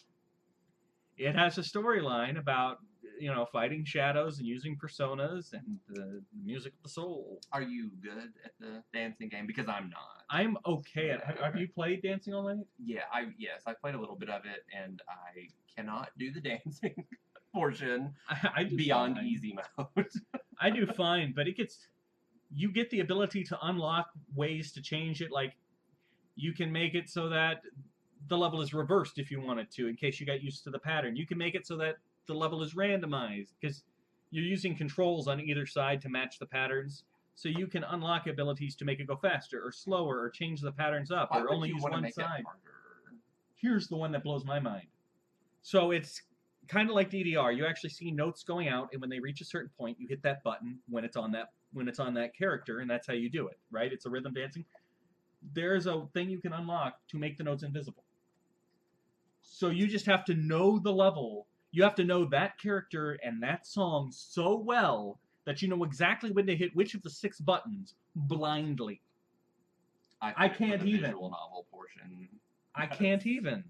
it 1.16 1.36
has 1.36 1.60
a 1.60 1.62
storyline 1.62 2.40
about 2.40 2.80
you 3.20 3.32
know 3.32 3.46
fighting 3.46 3.86
shadows 3.86 4.40
and 4.40 4.48
using 4.48 4.76
personas 4.84 5.54
and 5.54 5.78
the 5.88 6.24
music 6.44 6.74
of 6.74 6.82
the 6.82 6.90
soul. 6.90 7.40
Are 7.52 7.62
you 7.62 7.92
good 8.02 8.32
at 8.44 8.52
the 8.60 8.82
dancing 8.96 9.30
game? 9.30 9.46
Because 9.46 9.68
I'm 9.68 9.92
not. 9.92 10.24
I'm 10.32 10.58
okay 10.66 11.12
at. 11.12 11.24
Have, 11.24 11.38
have 11.38 11.56
you 11.56 11.68
played 11.68 12.02
Dancing 12.02 12.34
All 12.34 12.48
Night? 12.48 12.66
Yeah, 12.84 13.02
I 13.14 13.28
yes, 13.38 13.62
I 13.68 13.74
played 13.74 13.94
a 13.94 14.00
little 14.00 14.16
bit 14.16 14.30
of 14.32 14.42
it, 14.46 14.64
and 14.76 15.00
I 15.08 15.50
cannot 15.78 16.10
do 16.18 16.32
the 16.32 16.42
dancing 16.50 16.96
portion 17.54 18.14
I, 18.56 18.64
do 18.64 18.76
beyond 18.76 19.18
fine. 19.18 19.26
easy 19.26 19.56
mode. 19.78 20.08
I 20.60 20.70
do 20.70 20.86
fine, 20.86 21.34
but 21.36 21.48
it 21.48 21.58
gets 21.58 21.88
you 22.56 22.72
get 22.72 22.90
the 22.90 23.00
ability 23.00 23.44
to 23.46 23.58
unlock 23.64 24.10
ways 24.36 24.72
to 24.74 24.82
change 24.82 25.22
it. 25.22 25.32
Like 25.32 25.54
you 26.36 26.54
can 26.54 26.72
make 26.72 26.96
it 26.96 27.10
so 27.10 27.30
that 27.30 27.62
the 28.30 28.38
level 28.38 28.62
is 28.62 28.74
reversed 28.74 29.20
if 29.20 29.32
you 29.32 29.42
wanted 29.42 29.70
to, 29.72 29.88
in 29.88 29.96
case 29.96 30.20
you 30.20 30.26
got 30.26 30.42
used 30.42 30.64
to 30.64 30.70
the 30.70 30.80
pattern. 30.80 31.16
You 31.16 31.26
can 31.26 31.38
make 31.38 31.56
it 31.56 31.68
so 31.68 31.78
that 31.78 31.96
the 32.28 32.34
level 32.34 32.62
is 32.64 32.74
randomized 32.74 33.50
because 33.60 33.84
you're 34.32 34.46
using 34.46 34.76
controls 34.76 35.28
on 35.28 35.40
either 35.40 35.66
side 35.66 36.02
to 36.02 36.10
match 36.10 36.40
the 36.40 36.46
patterns. 36.46 37.04
So 37.36 37.50
you 37.50 37.68
can 37.68 37.84
unlock 37.84 38.28
abilities 38.28 38.76
to 38.78 38.86
make 38.86 39.00
it 39.00 39.08
go 39.08 39.16
faster 39.16 39.62
or 39.66 39.72
slower 39.72 40.20
or 40.20 40.30
change 40.30 40.62
the 40.62 40.72
patterns 40.72 41.12
up 41.12 41.32
Why 41.32 41.42
or 41.42 41.52
only 41.52 41.70
use 41.70 41.82
one 41.82 42.12
side. 42.12 42.44
Here's 43.56 43.88
the 43.88 43.96
one 43.96 44.12
that 44.12 44.24
blows 44.24 44.46
my 44.46 44.60
mind. 44.60 44.88
So 45.64 45.92
it's 45.92 46.22
kind 46.68 46.90
of 46.90 46.96
like 46.96 47.10
DDR. 47.10 47.56
You 47.56 47.66
actually 47.66 47.92
see 47.92 48.12
notes 48.12 48.44
going 48.44 48.70
out, 48.70 48.90
and 48.92 49.02
when 49.02 49.10
they 49.10 49.20
reach 49.20 49.42
a 49.42 49.46
certain 49.46 49.72
point, 49.78 49.98
you 50.00 50.08
hit 50.08 50.22
that 50.24 50.44
button 50.44 50.80
when 50.90 51.04
it's 51.04 51.18
on 51.18 51.32
that 51.34 51.50
when 51.74 51.88
it's 51.88 52.00
on 52.00 52.14
that 52.14 52.36
character, 52.36 52.80
and 52.80 52.90
that's 52.90 53.08
how 53.08 53.14
you 53.14 53.30
do 53.30 53.48
it, 53.48 53.58
right? 53.72 53.92
It's 53.92 54.06
a 54.06 54.10
rhythm 54.10 54.34
dancing. 54.34 54.64
There's 55.54 55.88
a 55.88 56.06
thing 56.14 56.30
you 56.30 56.40
can 56.40 56.54
unlock 56.54 56.96
to 57.10 57.18
make 57.18 57.38
the 57.38 57.44
notes 57.44 57.64
invisible. 57.64 58.04
So 59.42 59.70
you 59.70 59.88
just 59.88 60.06
have 60.06 60.24
to 60.26 60.36
know 60.36 60.80
the 60.80 60.92
level. 60.92 61.48
You 61.72 61.84
have 61.84 61.96
to 61.96 62.04
know 62.04 62.26
that 62.26 62.60
character 62.60 63.18
and 63.24 63.42
that 63.42 63.66
song 63.66 64.12
so 64.12 64.56
well 64.56 65.20
that 65.46 65.62
you 65.62 65.68
know 65.68 65.84
exactly 65.84 66.32
when 66.32 66.46
to 66.46 66.56
hit 66.56 66.76
which 66.76 66.94
of 66.94 67.02
the 67.02 67.10
six 67.10 67.40
buttons 67.40 67.96
blindly. 68.16 69.02
I 70.22 70.48
for 70.48 70.56
can't 70.56 70.86
even. 70.86 71.02
Visual 71.02 71.30
novel 71.30 71.68
portion. 71.70 72.30
I 72.76 72.86
can't 72.86 73.26
even. 73.26 73.64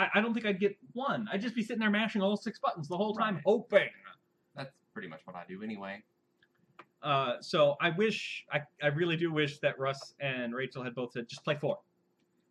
I, 0.00 0.08
I 0.14 0.20
don't 0.22 0.32
think 0.32 0.46
I'd 0.46 0.58
get 0.60 0.76
one. 0.94 1.28
I'd 1.30 1.42
just 1.42 1.54
be 1.54 1.62
sitting 1.62 1.80
there 1.80 1.90
mashing 1.90 2.22
all 2.22 2.36
six 2.36 2.58
buttons 2.58 2.88
the 2.88 2.96
whole 2.96 3.14
time, 3.14 3.34
Right. 3.34 3.42
hoping. 3.44 3.88
That's 4.56 4.70
pretty 4.94 5.08
much 5.08 5.20
what 5.24 5.36
I 5.36 5.44
do 5.46 5.62
anyway. 5.62 6.02
Uh, 7.02 7.34
so 7.40 7.76
I 7.80 7.90
wish, 7.90 8.44
I, 8.52 8.60
I 8.82 8.88
really 8.88 9.16
do 9.16 9.32
wish 9.32 9.58
that 9.60 9.78
Russ 9.78 10.14
and 10.20 10.54
Rachel 10.54 10.82
had 10.82 10.94
both 10.94 11.12
said, 11.12 11.28
just 11.28 11.44
play 11.44 11.56
four. 11.56 11.78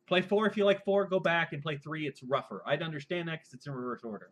Play 0.07 0.21
four 0.21 0.47
if 0.47 0.57
you 0.57 0.65
like 0.65 0.83
four, 0.85 1.05
go 1.05 1.19
back 1.19 1.53
and 1.53 1.61
play 1.61 1.77
three. 1.77 2.07
It's 2.07 2.23
rougher. 2.23 2.61
I'd 2.65 2.81
understand 2.81 3.27
that 3.29 3.39
because 3.39 3.53
it's 3.53 3.67
in 3.67 3.73
reverse 3.73 4.01
order. 4.03 4.29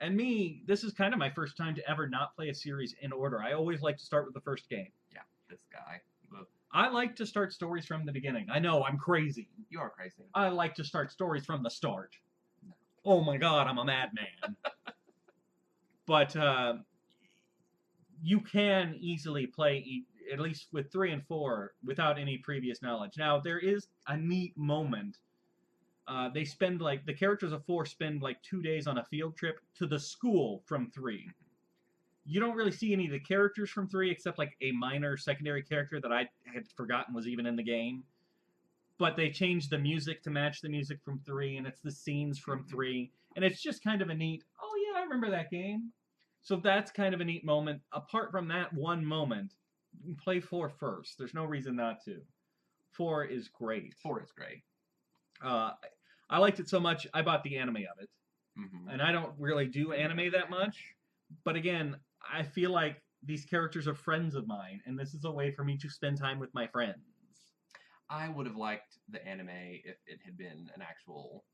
And 0.00 0.16
me, 0.16 0.62
this 0.66 0.82
is 0.84 0.92
kind 0.94 1.12
of 1.12 1.18
my 1.18 1.30
first 1.30 1.56
time 1.56 1.74
to 1.74 1.90
ever 1.90 2.08
not 2.08 2.34
play 2.34 2.48
a 2.48 2.54
series 2.54 2.94
in 3.02 3.12
order. 3.12 3.42
I 3.42 3.52
always 3.52 3.82
like 3.82 3.98
to 3.98 4.04
start 4.04 4.24
with 4.24 4.34
the 4.34 4.40
first 4.40 4.68
game. 4.68 4.88
Yeah, 5.12 5.20
this 5.48 5.60
guy. 5.72 6.00
Ugh, 6.38 6.46
I 6.72 6.88
like 6.88 7.16
to 7.16 7.26
start 7.26 7.52
stories 7.52 7.84
from 7.86 8.06
the 8.06 8.12
beginning. 8.12 8.46
I 8.50 8.58
know, 8.60 8.82
I'm 8.84 8.96
crazy. 8.98 9.48
You 9.68 9.80
are 9.80 9.90
crazy. 9.90 10.24
I 10.34 10.48
like 10.48 10.74
to 10.76 10.84
start 10.84 11.10
stories 11.12 11.44
from 11.44 11.62
the 11.62 11.70
start. 11.70 12.14
Oh 13.10 13.20
my 13.20 13.36
god, 13.36 13.66
I'm 13.66 13.78
a 13.78 13.84
madman. 13.84 14.54
but 16.06 16.36
uh, 16.36 16.74
you 18.22 18.38
can 18.38 18.96
easily 19.00 19.48
play 19.48 20.04
at 20.32 20.38
least 20.38 20.68
with 20.72 20.92
three 20.92 21.10
and 21.10 21.26
four 21.26 21.72
without 21.84 22.20
any 22.20 22.38
previous 22.38 22.82
knowledge. 22.82 23.14
Now 23.18 23.40
there 23.40 23.58
is 23.58 23.88
a 24.06 24.16
neat 24.16 24.56
moment. 24.56 25.18
Uh, 26.06 26.28
they 26.28 26.44
spend 26.44 26.80
like 26.80 27.04
the 27.04 27.12
characters 27.12 27.50
of 27.50 27.66
four 27.66 27.84
spend 27.84 28.22
like 28.22 28.40
two 28.44 28.62
days 28.62 28.86
on 28.86 28.98
a 28.98 29.04
field 29.04 29.36
trip 29.36 29.58
to 29.78 29.88
the 29.88 29.98
school 29.98 30.62
from 30.64 30.88
three. 30.92 31.28
You 32.24 32.38
don't 32.38 32.54
really 32.54 32.70
see 32.70 32.92
any 32.92 33.06
of 33.06 33.12
the 33.12 33.18
characters 33.18 33.70
from 33.70 33.88
three 33.88 34.12
except 34.12 34.38
like 34.38 34.56
a 34.60 34.70
minor 34.70 35.16
secondary 35.16 35.64
character 35.64 36.00
that 36.00 36.12
I 36.12 36.28
had 36.54 36.68
forgotten 36.76 37.12
was 37.12 37.26
even 37.26 37.44
in 37.44 37.56
the 37.56 37.64
game 37.64 38.04
but 39.00 39.16
they 39.16 39.30
changed 39.30 39.70
the 39.70 39.78
music 39.78 40.22
to 40.22 40.30
match 40.30 40.62
the 40.62 40.70
music 40.70 41.02
from 41.02 41.20
three, 41.20 41.58
and 41.58 41.66
it's 41.66 41.80
the 41.82 41.90
scenes 41.92 42.38
from 42.38 42.60
Mhm. 42.60 42.68
three, 42.70 43.12
and 43.36 43.44
it's 43.44 43.62
just 43.62 43.82
kind 43.82 44.02
of 44.02 44.10
a 44.10 44.14
neat. 44.14 44.44
Oh 44.60 44.76
yeah, 44.86 45.00
I 45.00 45.04
remember 45.04 45.30
that 45.30 45.50
game. 45.50 45.92
So 46.42 46.56
that's 46.56 46.92
kind 46.92 47.14
of 47.14 47.22
a 47.22 47.26
neat 47.26 47.44
moment. 47.44 47.82
Apart 47.92 48.30
from 48.30 48.48
that 48.48 48.72
one 48.74 49.04
moment, 49.04 49.56
play 50.18 50.40
four 50.40 50.68
first. 50.70 51.18
There's 51.18 51.34
no 51.34 51.46
reason 51.46 51.76
not 51.76 52.02
to. 52.04 52.26
Four 52.92 53.24
is 53.26 53.48
great. 53.48 53.94
Four 53.94 54.22
is 54.22 54.32
great. 54.32 54.64
Uh, 55.42 55.74
I 56.30 56.38
liked 56.38 56.60
it 56.60 56.68
so 56.68 56.80
much, 56.80 57.06
I 57.14 57.22
bought 57.22 57.44
the 57.44 57.58
anime 57.58 57.76
of 57.78 57.98
it, 58.00 58.10
hmm 58.56 58.88
and 58.88 59.02
I 59.02 59.12
don't 59.12 59.38
really 59.38 59.68
do 59.68 59.92
anime 59.92 60.32
that 60.32 60.50
much. 60.50 60.94
But 61.44 61.56
again, 61.56 62.00
I 62.28 62.42
feel 62.42 62.70
like 62.70 63.02
these 63.22 63.44
characters 63.44 63.88
are 63.88 63.94
friends 63.94 64.34
of 64.34 64.46
mine, 64.46 64.82
and 64.86 64.98
this 64.98 65.14
is 65.14 65.24
a 65.24 65.32
way 65.32 65.52
for 65.52 65.64
me 65.64 65.78
to 65.78 65.90
spend 65.90 66.18
time 66.18 66.38
with 66.38 66.54
my 66.54 66.68
friends. 66.68 67.09
I 68.10 68.28
would 68.28 68.46
have 68.46 68.56
liked 68.56 68.98
the 69.08 69.24
anime 69.26 69.48
if 69.48 69.96
it 70.06 70.18
had 70.24 70.36
been 70.36 70.68
an 70.74 70.82
actual, 70.82 71.44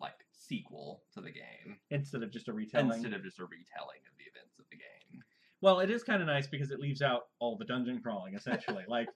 like, 0.00 0.14
sequel 0.32 1.02
to 1.14 1.20
the 1.20 1.30
game 1.30 1.78
Instead 1.90 2.22
of 2.22 2.30
just 2.32 2.48
a 2.48 2.52
retelling. 2.52 2.90
instead 2.92 3.12
of 3.14 3.22
just 3.22 3.38
a 3.38 3.44
retelling 3.44 4.00
of 4.10 4.16
the 4.18 4.24
events 4.24 4.58
of 4.58 4.64
the 4.70 4.76
game. 4.76 5.22
Well, 5.60 5.80
it 5.80 5.90
is 5.90 6.02
kind 6.02 6.20
of 6.20 6.26
nice 6.26 6.46
because 6.46 6.70
it 6.70 6.80
leaves 6.80 7.02
out 7.02 7.22
all 7.38 7.56
the 7.56 7.64
dungeon 7.64 8.00
crawling, 8.02 8.34
essentially. 8.34 8.84
like, 8.88 9.08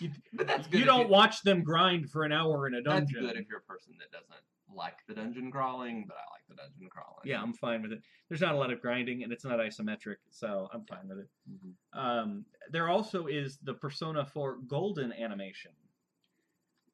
you, 0.00 0.10
But 0.32 0.46
that's 0.46 0.66
good. 0.68 0.78
you 0.80 0.84
don't 0.86 1.08
watch 1.10 1.42
them 1.42 1.62
grind 1.62 2.08
for 2.10 2.22
an 2.24 2.32
hour 2.32 2.66
in 2.66 2.74
a 2.74 2.82
dungeon. 2.82 3.22
That's 3.22 3.32
good 3.34 3.42
if 3.42 3.48
you're 3.48 3.58
a 3.58 3.62
person 3.62 3.94
that 3.98 4.10
doesn't 4.10 4.32
like 4.74 4.98
the 5.06 5.14
dungeon 5.14 5.50
crawling, 5.50 6.04
but 6.06 6.16
I 6.16 6.20
like 6.32 6.46
the 6.48 6.54
dungeon 6.56 6.88
crawling. 6.90 7.22
Yeah, 7.24 7.40
I'm 7.42 7.52
fine 7.54 7.82
with 7.82 7.92
it. 7.92 8.02
There's 8.28 8.40
not 8.40 8.54
a 8.54 8.58
lot 8.58 8.72
of 8.72 8.80
grinding, 8.80 9.22
and 9.22 9.32
it's 9.32 9.44
not 9.44 9.58
isometric, 9.58 10.16
so 10.30 10.68
I'm 10.72 10.84
fine 10.86 11.08
with 11.08 11.18
it. 11.20 11.28
Mhm. 11.48 11.74
Um, 11.92 12.46
there 12.70 12.88
also 12.88 13.26
is 13.26 13.58
the 13.58 13.74
Persona 13.74 14.24
4 14.24 14.58
Golden 14.66 15.12
animation. 15.12 15.72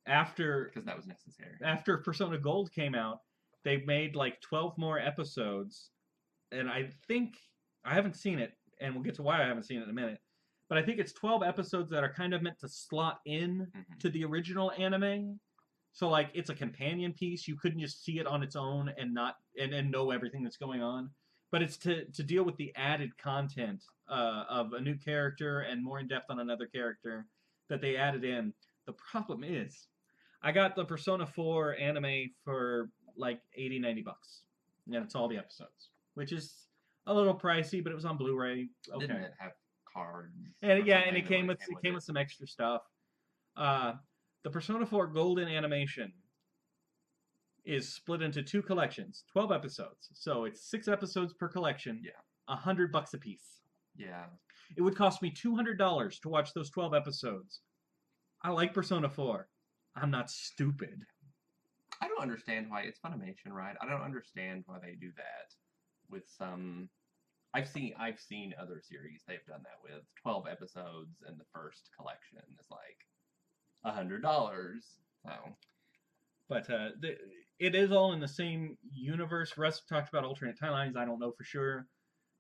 After 0.07 0.65
because 0.65 0.85
that 0.87 0.97
was 0.97 1.07
necessary. 1.07 1.57
after 1.63 1.99
Persona 1.99 2.39
Gold 2.39 2.73
came 2.73 2.95
out, 2.95 3.21
they 3.65 3.79
made 3.85 4.17
like 4.17 4.41
12 4.41 4.77
more 4.79 4.99
episodes. 4.99 5.91
And 6.53 6.69
I 6.71 6.91
think, 7.07 7.39
I 7.85 7.95
haven't 7.95 8.17
seen 8.17 8.39
it, 8.39 8.59
and 8.81 8.95
we'll 8.95 9.05
get 9.05 9.15
to 9.17 9.23
why 9.23 9.43
I 9.43 9.47
haven't 9.47 9.65
seen 9.65 9.79
it 9.79 9.85
in 9.85 9.91
a 9.91 9.93
minute. 9.93 10.21
But 10.69 10.79
I 10.79 10.83
think 10.83 10.99
it's 10.99 11.13
12 11.13 11.43
episodes 11.43 11.91
that 11.91 12.03
are 12.03 12.13
kind 12.13 12.33
of 12.35 12.43
meant 12.43 12.59
to 12.61 12.69
slot 12.69 13.21
in 13.27 13.67
Mhm. 13.67 13.99
to 14.01 14.09
the 14.11 14.25
original 14.25 14.73
anime. 14.73 15.39
So 15.93 16.09
like 16.09 16.31
it's 16.35 16.51
a 16.51 16.55
companion 16.55 17.13
piece. 17.13 17.49
You 17.49 17.57
couldn't 17.57 17.81
just 17.81 18.05
see 18.05 18.19
it 18.19 18.27
on 18.27 18.43
its 18.43 18.57
own 18.57 18.93
and 18.99 19.13
not 19.13 19.37
and, 19.61 19.73
and 19.73 19.91
know 19.91 20.11
everything 20.11 20.43
that's 20.43 20.57
going 20.57 20.83
on. 20.83 21.11
But 21.51 21.63
it's 21.63 21.77
to, 21.79 22.05
to 22.05 22.23
deal 22.23 22.45
with 22.45 22.57
the 22.57 22.73
added 22.77 23.17
content 23.19 23.83
uh, 24.09 24.45
of 24.49 24.73
a 24.73 24.81
new 24.81 24.95
character 24.95 25.61
and 25.61 25.83
more 25.83 25.99
in 25.99 26.07
depth 26.07 26.27
on 26.31 26.39
another 26.39 26.67
character 26.67 27.27
that 27.69 27.81
they 27.81 27.97
added 27.97 28.25
in. 28.25 28.53
The 28.87 28.93
problem 28.93 29.43
is, 29.43 29.89
I 30.43 30.53
got 30.53 30.77
the 30.77 30.85
Persona 30.85 31.27
4 31.27 31.77
anime 31.77 32.31
for 32.45 32.91
like 33.17 33.41
80, 33.55 33.81
90 33.81 34.03
bucks. 34.03 34.43
And 34.87 35.05
it's 35.05 35.15
all 35.15 35.29
the 35.29 35.37
episodes, 35.37 35.91
which 36.15 36.33
is 36.33 36.67
a 37.07 37.15
little 37.15 37.35
pricey, 37.35 37.83
but 37.83 37.93
it 37.93 37.95
was 37.95 38.05
on 38.05 38.17
Blu-ray. 38.17 38.69
Okay. 38.93 39.07
Didn't 39.07 39.23
it 39.23 39.33
have 39.39 39.53
cards? 39.93 40.35
And 40.63 40.87
yeah, 40.87 40.99
and 41.01 41.17
it 41.17 41.27
came 41.27 41.47
like, 41.47 41.59
with 41.59 41.69
it 41.69 41.83
came 41.83 41.95
with 41.95 42.05
some 42.05 42.17
extra 42.17 42.47
stuff. 42.47 42.83
Uh, 43.57 43.95
the 44.45 44.51
Persona 44.51 44.87
4 44.87 45.09
Golden 45.09 45.49
animation 45.49 46.13
is 47.65 47.93
split 47.93 48.23
into 48.23 48.43
two 48.43 48.63
collections, 48.63 49.25
12 49.33 49.53
episodes. 49.53 50.09
So 50.15 50.45
it's 50.45 50.69
six 50.71 50.89
episodes 50.89 51.33
per 51.35 51.49
collection. 51.49 52.01
Yeah. 52.03 52.13
A 52.49 52.57
hundred 52.57 52.91
bucks 52.91 53.15
a 53.15 53.19
piece. 53.19 53.61
Yeah. 53.97 54.25
It 54.77 54.83
would 54.83 54.97
cost 54.97 55.23
me 55.23 55.31
two 55.31 55.55
hundred 55.55 55.79
dollars 55.79 56.19
to 56.21 56.29
watch 56.29 56.53
those 56.55 56.71
12 56.71 56.95
episodes. 56.95 57.61
I 58.43 58.51
like 58.51 58.73
Persona 58.75 59.09
4. 59.09 59.47
I'm 59.97 60.11
not 60.11 60.31
stupid. 60.31 61.05
I 62.01 62.09
don't 62.09 62.23
understand 62.23 62.71
why 62.71 62.83
it's 62.83 62.99
Funimation, 62.99 63.53
right? 63.53 63.77
I 63.81 63.87
don't 63.87 64.01
understand 64.01 64.65
why 64.67 64.79
they 64.81 64.95
do 64.95 65.11
that 65.17 65.53
with 66.09 66.25
some. 66.27 66.89
I've 67.53 67.69
seen 67.69 67.93
I've 67.99 68.21
seen 68.21 68.55
other 68.61 68.81
series 68.81 69.23
they've 69.27 69.45
done 69.47 69.63
that 69.65 69.83
with 69.83 70.03
twelve 70.23 70.47
episodes, 70.51 71.23
and 71.27 71.39
the 71.39 71.45
first 71.53 71.91
collection 71.99 72.39
is 72.59 72.67
like 72.71 72.97
a 73.85 73.93
hundred 73.93 74.23
dollars. 74.23 74.85
So 75.25 75.33
But 76.49 76.71
uh, 76.71 76.91
the, 77.01 77.17
it 77.59 77.75
is 77.75 77.93
all 77.93 78.13
in 78.13 78.21
the 78.21 78.29
same 78.29 78.77
universe. 78.93 79.57
Russ 79.57 79.83
talked 79.89 80.09
about 80.09 80.25
alternate 80.25 80.59
timelines. 80.59 80.97
I 80.97 81.05
don't 81.05 81.21
know 81.21 81.33
for 81.33 81.45
sure, 81.45 81.87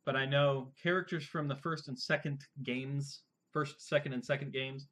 but 0.04 0.16
I 0.16 0.26
know 0.26 0.72
characters 0.82 1.24
from 1.24 1.48
the 1.48 1.56
first 1.56 1.88
and 1.88 1.98
second 1.98 2.40
games, 2.62 3.22
first, 3.52 3.86
second, 3.86 4.14
and 4.14 4.24
second 4.24 4.52
games, 4.52 4.86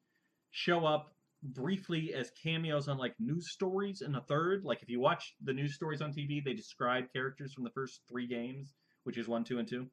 show 0.51 0.85
up 0.85 1.15
briefly 1.43 2.15
as 2.15 2.33
cameos 2.43 2.89
on 2.89 2.99
like 2.99 3.15
news 3.19 3.51
stories 3.51 4.03
in 4.03 4.13
the 4.13 4.21
third. 4.23 4.65
Like 4.65 4.83
if 4.83 4.91
you 4.91 5.01
watch 5.01 5.35
the 5.43 5.53
news 5.53 5.75
stories 5.75 6.03
on 6.03 6.13
TV, 6.13 6.45
they 6.45 6.55
describe 6.55 7.13
characters 7.13 7.55
from 7.55 7.65
the 7.65 7.71
first 7.71 8.01
three 8.09 8.27
games, 8.27 8.75
which 9.05 9.19
is 9.19 9.29
one, 9.29 9.45
two, 9.45 9.59
and 9.59 9.69
two. 9.69 9.87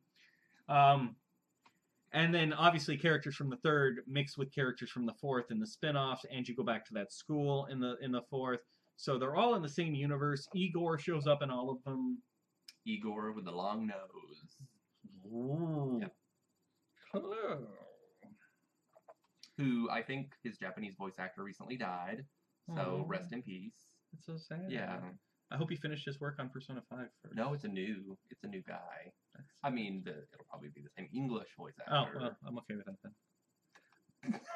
Um, 0.68 1.16
and 2.16 2.34
then 2.34 2.54
obviously 2.54 2.98
characters 2.98 3.36
from 3.36 3.50
the 3.50 3.58
third 3.58 4.00
mixed 4.08 4.38
with 4.38 4.52
characters 4.54 4.90
from 4.90 5.06
the 5.06 5.14
fourth 5.14 5.52
in 5.52 5.60
the 5.60 5.68
spin-offs, 5.68 6.26
and 6.32 6.48
you 6.48 6.56
go 6.56 6.64
back 6.64 6.86
to 6.88 6.94
that 6.94 7.12
school 7.12 7.66
in 7.70 7.80
the 7.80 7.98
in 8.02 8.12
the 8.12 8.24
fourth. 8.30 8.62
So 8.96 9.20
they're 9.20 9.36
all 9.36 9.56
in 9.56 9.62
the 9.62 9.70
same 9.70 9.94
universe. 9.94 10.48
Igor 10.56 10.98
shows 10.98 11.28
up 11.28 11.44
in 11.44 11.52
all 11.52 11.70
of 11.70 11.84
them. 11.84 12.18
Igor 12.86 13.34
with 13.34 13.46
the 13.46 13.52
long 13.52 13.86
nose, 13.88 14.46
Ooh. 15.28 15.98
Yep. 16.02 16.14
Hello. 17.12 17.68
who 19.58 19.90
I 19.90 20.02
think 20.02 20.34
his 20.44 20.58
Japanese 20.58 20.96
voice 20.96 21.16
actor 21.20 21.44
recently 21.44 21.78
died. 21.78 22.24
So 22.76 23.04
Aw. 23.04 23.04
rest 23.08 23.34
in 23.34 23.42
peace. 23.42 23.74
That's 24.14 24.26
so 24.26 24.38
sad. 24.38 24.68
Yeah. 24.70 25.00
I 25.52 25.58
hope 25.58 25.70
he 25.70 25.76
finished 25.76 26.06
his 26.06 26.20
work 26.20 26.36
on 26.40 26.50
Persona 26.50 26.82
5 26.90 27.00
first. 27.22 27.36
No, 27.36 27.54
it's 27.54 27.64
a 27.64 27.68
new 27.68 28.18
it's 28.30 28.44
a 28.44 28.48
new 28.48 28.64
guy. 28.68 29.12
I 29.64 29.70
mean, 29.70 30.02
the, 30.04 30.12
it'll 30.12 30.46
probably 30.50 30.70
be 30.70 30.82
the 30.82 30.90
same 30.98 31.08
English 31.14 31.50
voice 31.58 31.74
actor. 31.80 31.94
Oh, 31.94 32.20
well, 32.20 32.38
I'm 32.48 32.58
okay 32.60 32.76
with 32.76 32.86
that 32.86 32.96
then. 33.04 33.12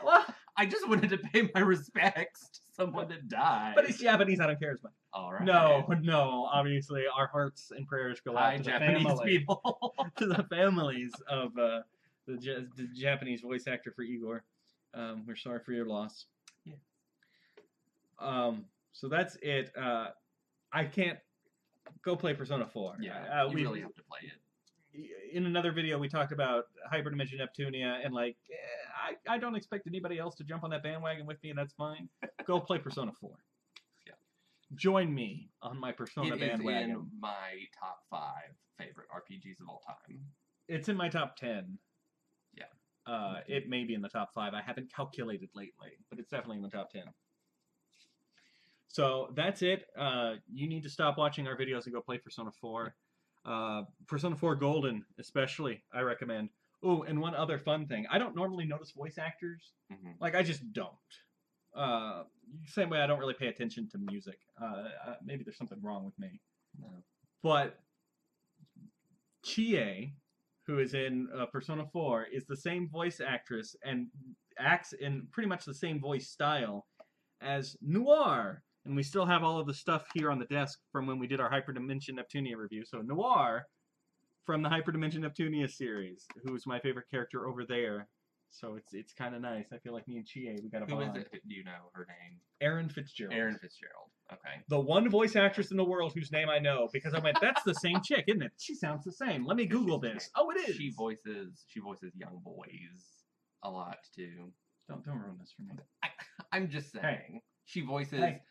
Well, 0.04 0.26
I 0.58 0.66
just 0.66 0.88
wanted 0.88 1.10
to 1.12 1.18
pay 1.18 1.50
my 1.54 1.62
respects 1.62 2.50
to 2.50 2.60
someone 2.76 3.08
that 3.10 3.28
died. 3.28 3.74
But 3.76 3.86
it's 3.86 4.00
Japanese. 4.00 4.40
I 4.40 4.48
don't 4.48 4.60
care 4.60 4.72
as 4.72 4.84
much. 4.84 4.94
all 5.14 5.34
right. 5.34 5.44
No, 5.44 5.86
no. 6.02 6.50
Obviously, 6.52 7.04
our 7.16 7.28
hearts 7.28 7.72
and 7.76 7.88
prayers 7.88 8.20
go 8.20 8.38
out 8.38 8.52
to 8.52 8.58
the 8.58 8.64
Japanese 8.64 9.08
family, 9.08 9.38
people. 9.38 9.94
to 10.18 10.26
the 10.28 10.44
families 10.50 11.12
of 11.30 11.58
uh, 11.58 11.82
the, 12.28 12.68
the 12.76 12.88
Japanese 12.96 13.42
voice 13.42 13.68
actor 13.68 13.92
for 13.96 14.04
Igor. 14.04 14.44
Um, 14.94 15.24
we're 15.28 15.36
sorry 15.36 15.60
for 15.64 15.72
your 15.72 15.86
loss. 15.86 16.26
Yeah. 16.66 16.74
Um. 18.20 18.66
So 18.92 19.08
that's 19.08 19.38
it. 19.42 19.72
Uh, 19.78 20.08
I 20.72 20.86
can't 20.86 21.20
go 22.04 22.16
play 22.16 22.34
Persona 22.34 22.66
Four. 22.68 22.96
yeah, 23.00 23.42
Uh, 23.44 23.48
you 23.50 23.56
we, 23.56 23.62
really 23.64 23.82
have 23.82 23.94
to 23.96 24.04
play 24.04 24.20
it. 24.24 25.34
in 25.34 25.46
another 25.46 25.72
video 25.72 25.98
we 26.00 26.08
talked 26.10 26.32
about 26.32 26.66
hyperdimension 26.92 27.40
neptunia 27.40 28.04
and 28.04 28.14
like 28.14 28.36
eh, 28.52 29.16
I, 29.30 29.36
I 29.36 29.38
don't 29.38 29.56
expect 29.56 29.86
anybody 29.88 30.18
else 30.20 30.36
to 30.36 30.44
jump 30.44 30.64
on 30.64 30.70
that 30.72 30.82
bandwagon 30.84 31.26
with 31.26 31.42
me 31.44 31.50
and 31.52 31.60
that's 31.60 31.74
fine 31.74 32.10
go 32.46 32.60
play 32.60 32.80
persona 32.80 33.12
4 33.20 33.30
Yeah. 34.08 34.14
join 34.76 35.14
me 35.14 35.50
on 35.62 35.80
my 35.80 35.92
persona 35.92 36.30
It 36.36 36.42
is 36.42 36.50
bandwagon 36.50 36.90
in 36.92 37.08
my 37.20 37.52
top 37.80 38.00
five 38.10 38.52
favorite 38.78 39.08
RPGs 39.16 39.60
of 39.62 39.70
all 39.70 39.82
time. 39.86 40.20
it's 40.68 40.90
in 40.90 40.96
my 40.98 41.08
top 41.10 41.36
10 41.38 41.78
Yeah. 42.56 42.64
uh, 43.06 43.42
it 43.48 43.70
may 43.70 43.84
be 43.84 43.94
in 43.94 44.02
the 44.02 44.10
top 44.10 44.34
5 44.34 44.54
i 44.56 44.62
haven't 44.62 44.92
calculated 44.94 45.50
lately 45.54 45.92
but 46.10 46.18
it's 46.20 46.30
definitely 46.30 46.58
in 46.58 46.64
the 46.64 46.70
top 46.70 46.90
10 46.92 47.04
so 49.00 49.30
that's 49.34 49.62
it. 49.62 49.86
Uh, 49.98 50.34
you 50.52 50.68
need 50.68 50.84
to 50.84 50.90
stop 50.90 51.18
watching 51.18 51.48
our 51.48 51.56
videos 51.58 51.86
and 51.86 51.94
go 51.94 52.02
play 52.02 52.18
persona 52.18 52.52
4 52.52 52.94
uh, 53.46 53.84
persona 54.08 54.36
4 54.36 54.56
golden 54.56 55.06
especially 55.20 55.82
i 55.94 56.02
recommend. 56.02 56.50
Oh 56.84 57.04
and 57.04 57.20
one 57.20 57.36
other 57.36 57.58
fun 57.58 57.88
thing. 57.88 58.06
I 58.12 58.18
don't 58.18 58.36
normally 58.36 58.66
notice 58.66 58.92
voice 58.92 59.18
actors. 59.18 59.72
Hmm 59.92 60.12
like 60.20 60.36
i 60.36 60.44
just 60.44 60.62
don't. 60.74 61.12
Uh, 61.76 62.24
same 62.66 62.90
way 62.90 63.00
i 63.00 63.08
don't 63.08 63.20
really 63.20 63.34
pay 63.34 63.48
attention 63.48 63.88
to 63.92 63.98
music. 63.98 64.40
Uh, 64.62 64.90
uh, 65.08 65.16
maybe 65.24 65.44
there's 65.44 65.58
something 65.58 65.82
wrong 65.82 66.04
with 66.04 66.18
me. 66.20 66.42
No. 66.80 66.88
but 67.42 67.80
Chie, 69.44 70.14
who 70.68 70.80
is 70.80 70.94
in 70.94 71.28
uh, 71.36 71.46
Persona 71.48 71.86
4, 71.92 72.28
is 72.32 72.46
the 72.46 72.56
same 72.56 72.90
voice 72.90 73.22
actress 73.26 73.76
and 73.84 74.08
acts 74.60 74.94
in 74.94 75.28
pretty 75.32 75.48
much 75.48 75.66
the 75.66 75.74
same 75.74 76.00
voice 76.00 76.28
style 76.28 76.86
as 77.42 77.78
Noire. 77.82 78.64
And 78.86 78.96
we 78.96 79.04
still 79.04 79.26
have 79.26 79.44
all 79.44 79.60
of 79.60 79.68
the 79.68 79.74
stuff 79.74 80.06
here 80.14 80.32
on 80.32 80.40
the 80.40 80.46
desk 80.46 80.80
from 80.92 81.06
when 81.06 81.20
we 81.20 81.28
did 81.28 81.40
our 81.40 81.52
Hyperdimension 81.52 82.12
Neptunia 82.18 82.56
review. 82.56 82.84
So 82.86 83.02
Noire 83.02 83.66
from 84.46 84.64
the 84.64 84.70
Hyperdimension 84.70 85.18
Neptunia 85.20 85.70
series, 85.70 86.26
who's 86.46 86.66
my 86.66 86.80
favorite 86.80 87.06
character 87.12 87.48
over 87.48 87.66
there. 87.68 88.08
So 88.52 88.76
it's 88.76 88.94
it's 88.94 89.14
kind 89.14 89.36
of 89.36 89.42
nice. 89.42 89.68
I 89.72 89.78
feel 89.78 89.94
like 89.94 90.08
me 90.08 90.18
and 90.18 90.26
Chie, 90.26 90.58
we 90.64 90.70
got 90.70 90.82
a 90.82 90.86
Who 90.86 91.00
is 91.02 91.08
bond. 91.10 91.18
it? 91.18 91.30
Do 91.48 91.54
you 91.54 91.64
know 91.64 91.92
her 91.94 92.08
name? 92.08 92.40
Erin 92.62 92.90
Fitzgerald. 92.90 93.36
Erin 93.36 93.58
Fitzgerald. 93.62 94.10
Okay. 94.34 94.62
the 94.70 94.80
one 94.80 95.08
voice 95.10 95.36
actress 95.36 95.70
in 95.72 95.78
the 95.78 95.84
world 95.84 96.14
whose 96.16 96.32
name 96.32 96.50
I 96.50 96.58
know 96.58 96.88
because 96.94 97.14
I 97.14 97.20
went, 97.20 97.38
that's 97.42 97.62
the 97.64 97.74
same 97.76 98.00
chick, 98.04 98.26
isn't 98.28 98.42
it? 98.42 98.52
She 98.60 98.74
sounds 98.76 99.04
the 99.06 99.12
same. 99.12 99.46
Let 99.46 99.56
me 99.58 99.66
Google 99.68 100.00
this. 100.00 100.30
Oh, 100.36 100.50
it 100.52 100.68
is. 100.70 100.76
She 100.78 100.92
voices 100.98 101.64
she 101.68 101.80
voices 101.80 102.12
young 102.16 102.40
boys 102.44 103.04
a 103.64 103.70
lot 103.70 103.98
too. 104.16 104.52
Don't 104.88 105.06
don't 105.06 105.20
ruin 105.20 105.38
this 105.40 105.54
for 105.56 105.62
me. 105.64 105.80
I'm 106.52 106.70
just 106.72 106.92
saying. 106.92 107.42
She 107.66 107.82
voices 107.82 108.20
Hey. 108.20 108.42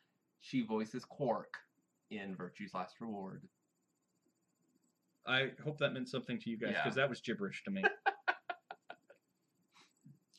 She 0.40 0.62
voices 0.64 1.04
Quark 1.04 1.52
in 2.10 2.34
Virtue's 2.36 2.72
Last 2.74 3.00
Reward. 3.00 3.42
I 5.26 5.50
hope 5.62 5.78
that 5.78 5.92
meant 5.92 6.08
something 6.08 6.38
to 6.40 6.50
you 6.50 6.56
guys 6.58 6.70
Yeah. 6.72 6.82
because 6.84 6.96
that 6.96 7.08
was 7.10 7.20
gibberish 7.20 7.62
to 7.64 7.70
me. 7.70 7.82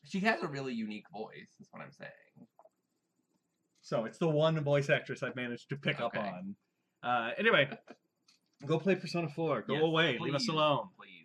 She 0.06 0.22
has 0.22 0.42
a 0.42 0.48
really 0.48 0.74
unique 0.74 1.06
voice, 1.14 1.50
is 1.60 1.68
what 1.70 1.84
I'm 1.84 1.92
saying. 1.92 2.10
so 3.82 4.06
it's 4.06 4.18
the 4.18 4.28
one 4.28 4.60
voice 4.64 4.90
actress 4.90 5.22
I've 5.22 5.36
managed 5.36 5.70
to 5.70 5.76
pick 5.76 6.00
up 6.02 6.18
on. 6.18 6.56
Uh, 7.04 7.30
anyway, 7.38 7.70
go 8.66 8.80
play 8.80 8.96
Persona 8.96 9.30
4. 9.30 9.62
Go 9.68 9.74
Yes, 9.76 9.84
away. 9.84 10.18
Leave 10.20 10.34
us 10.34 10.48
alone. 10.50 10.88
please. 10.98 11.08
alone. 11.10 11.19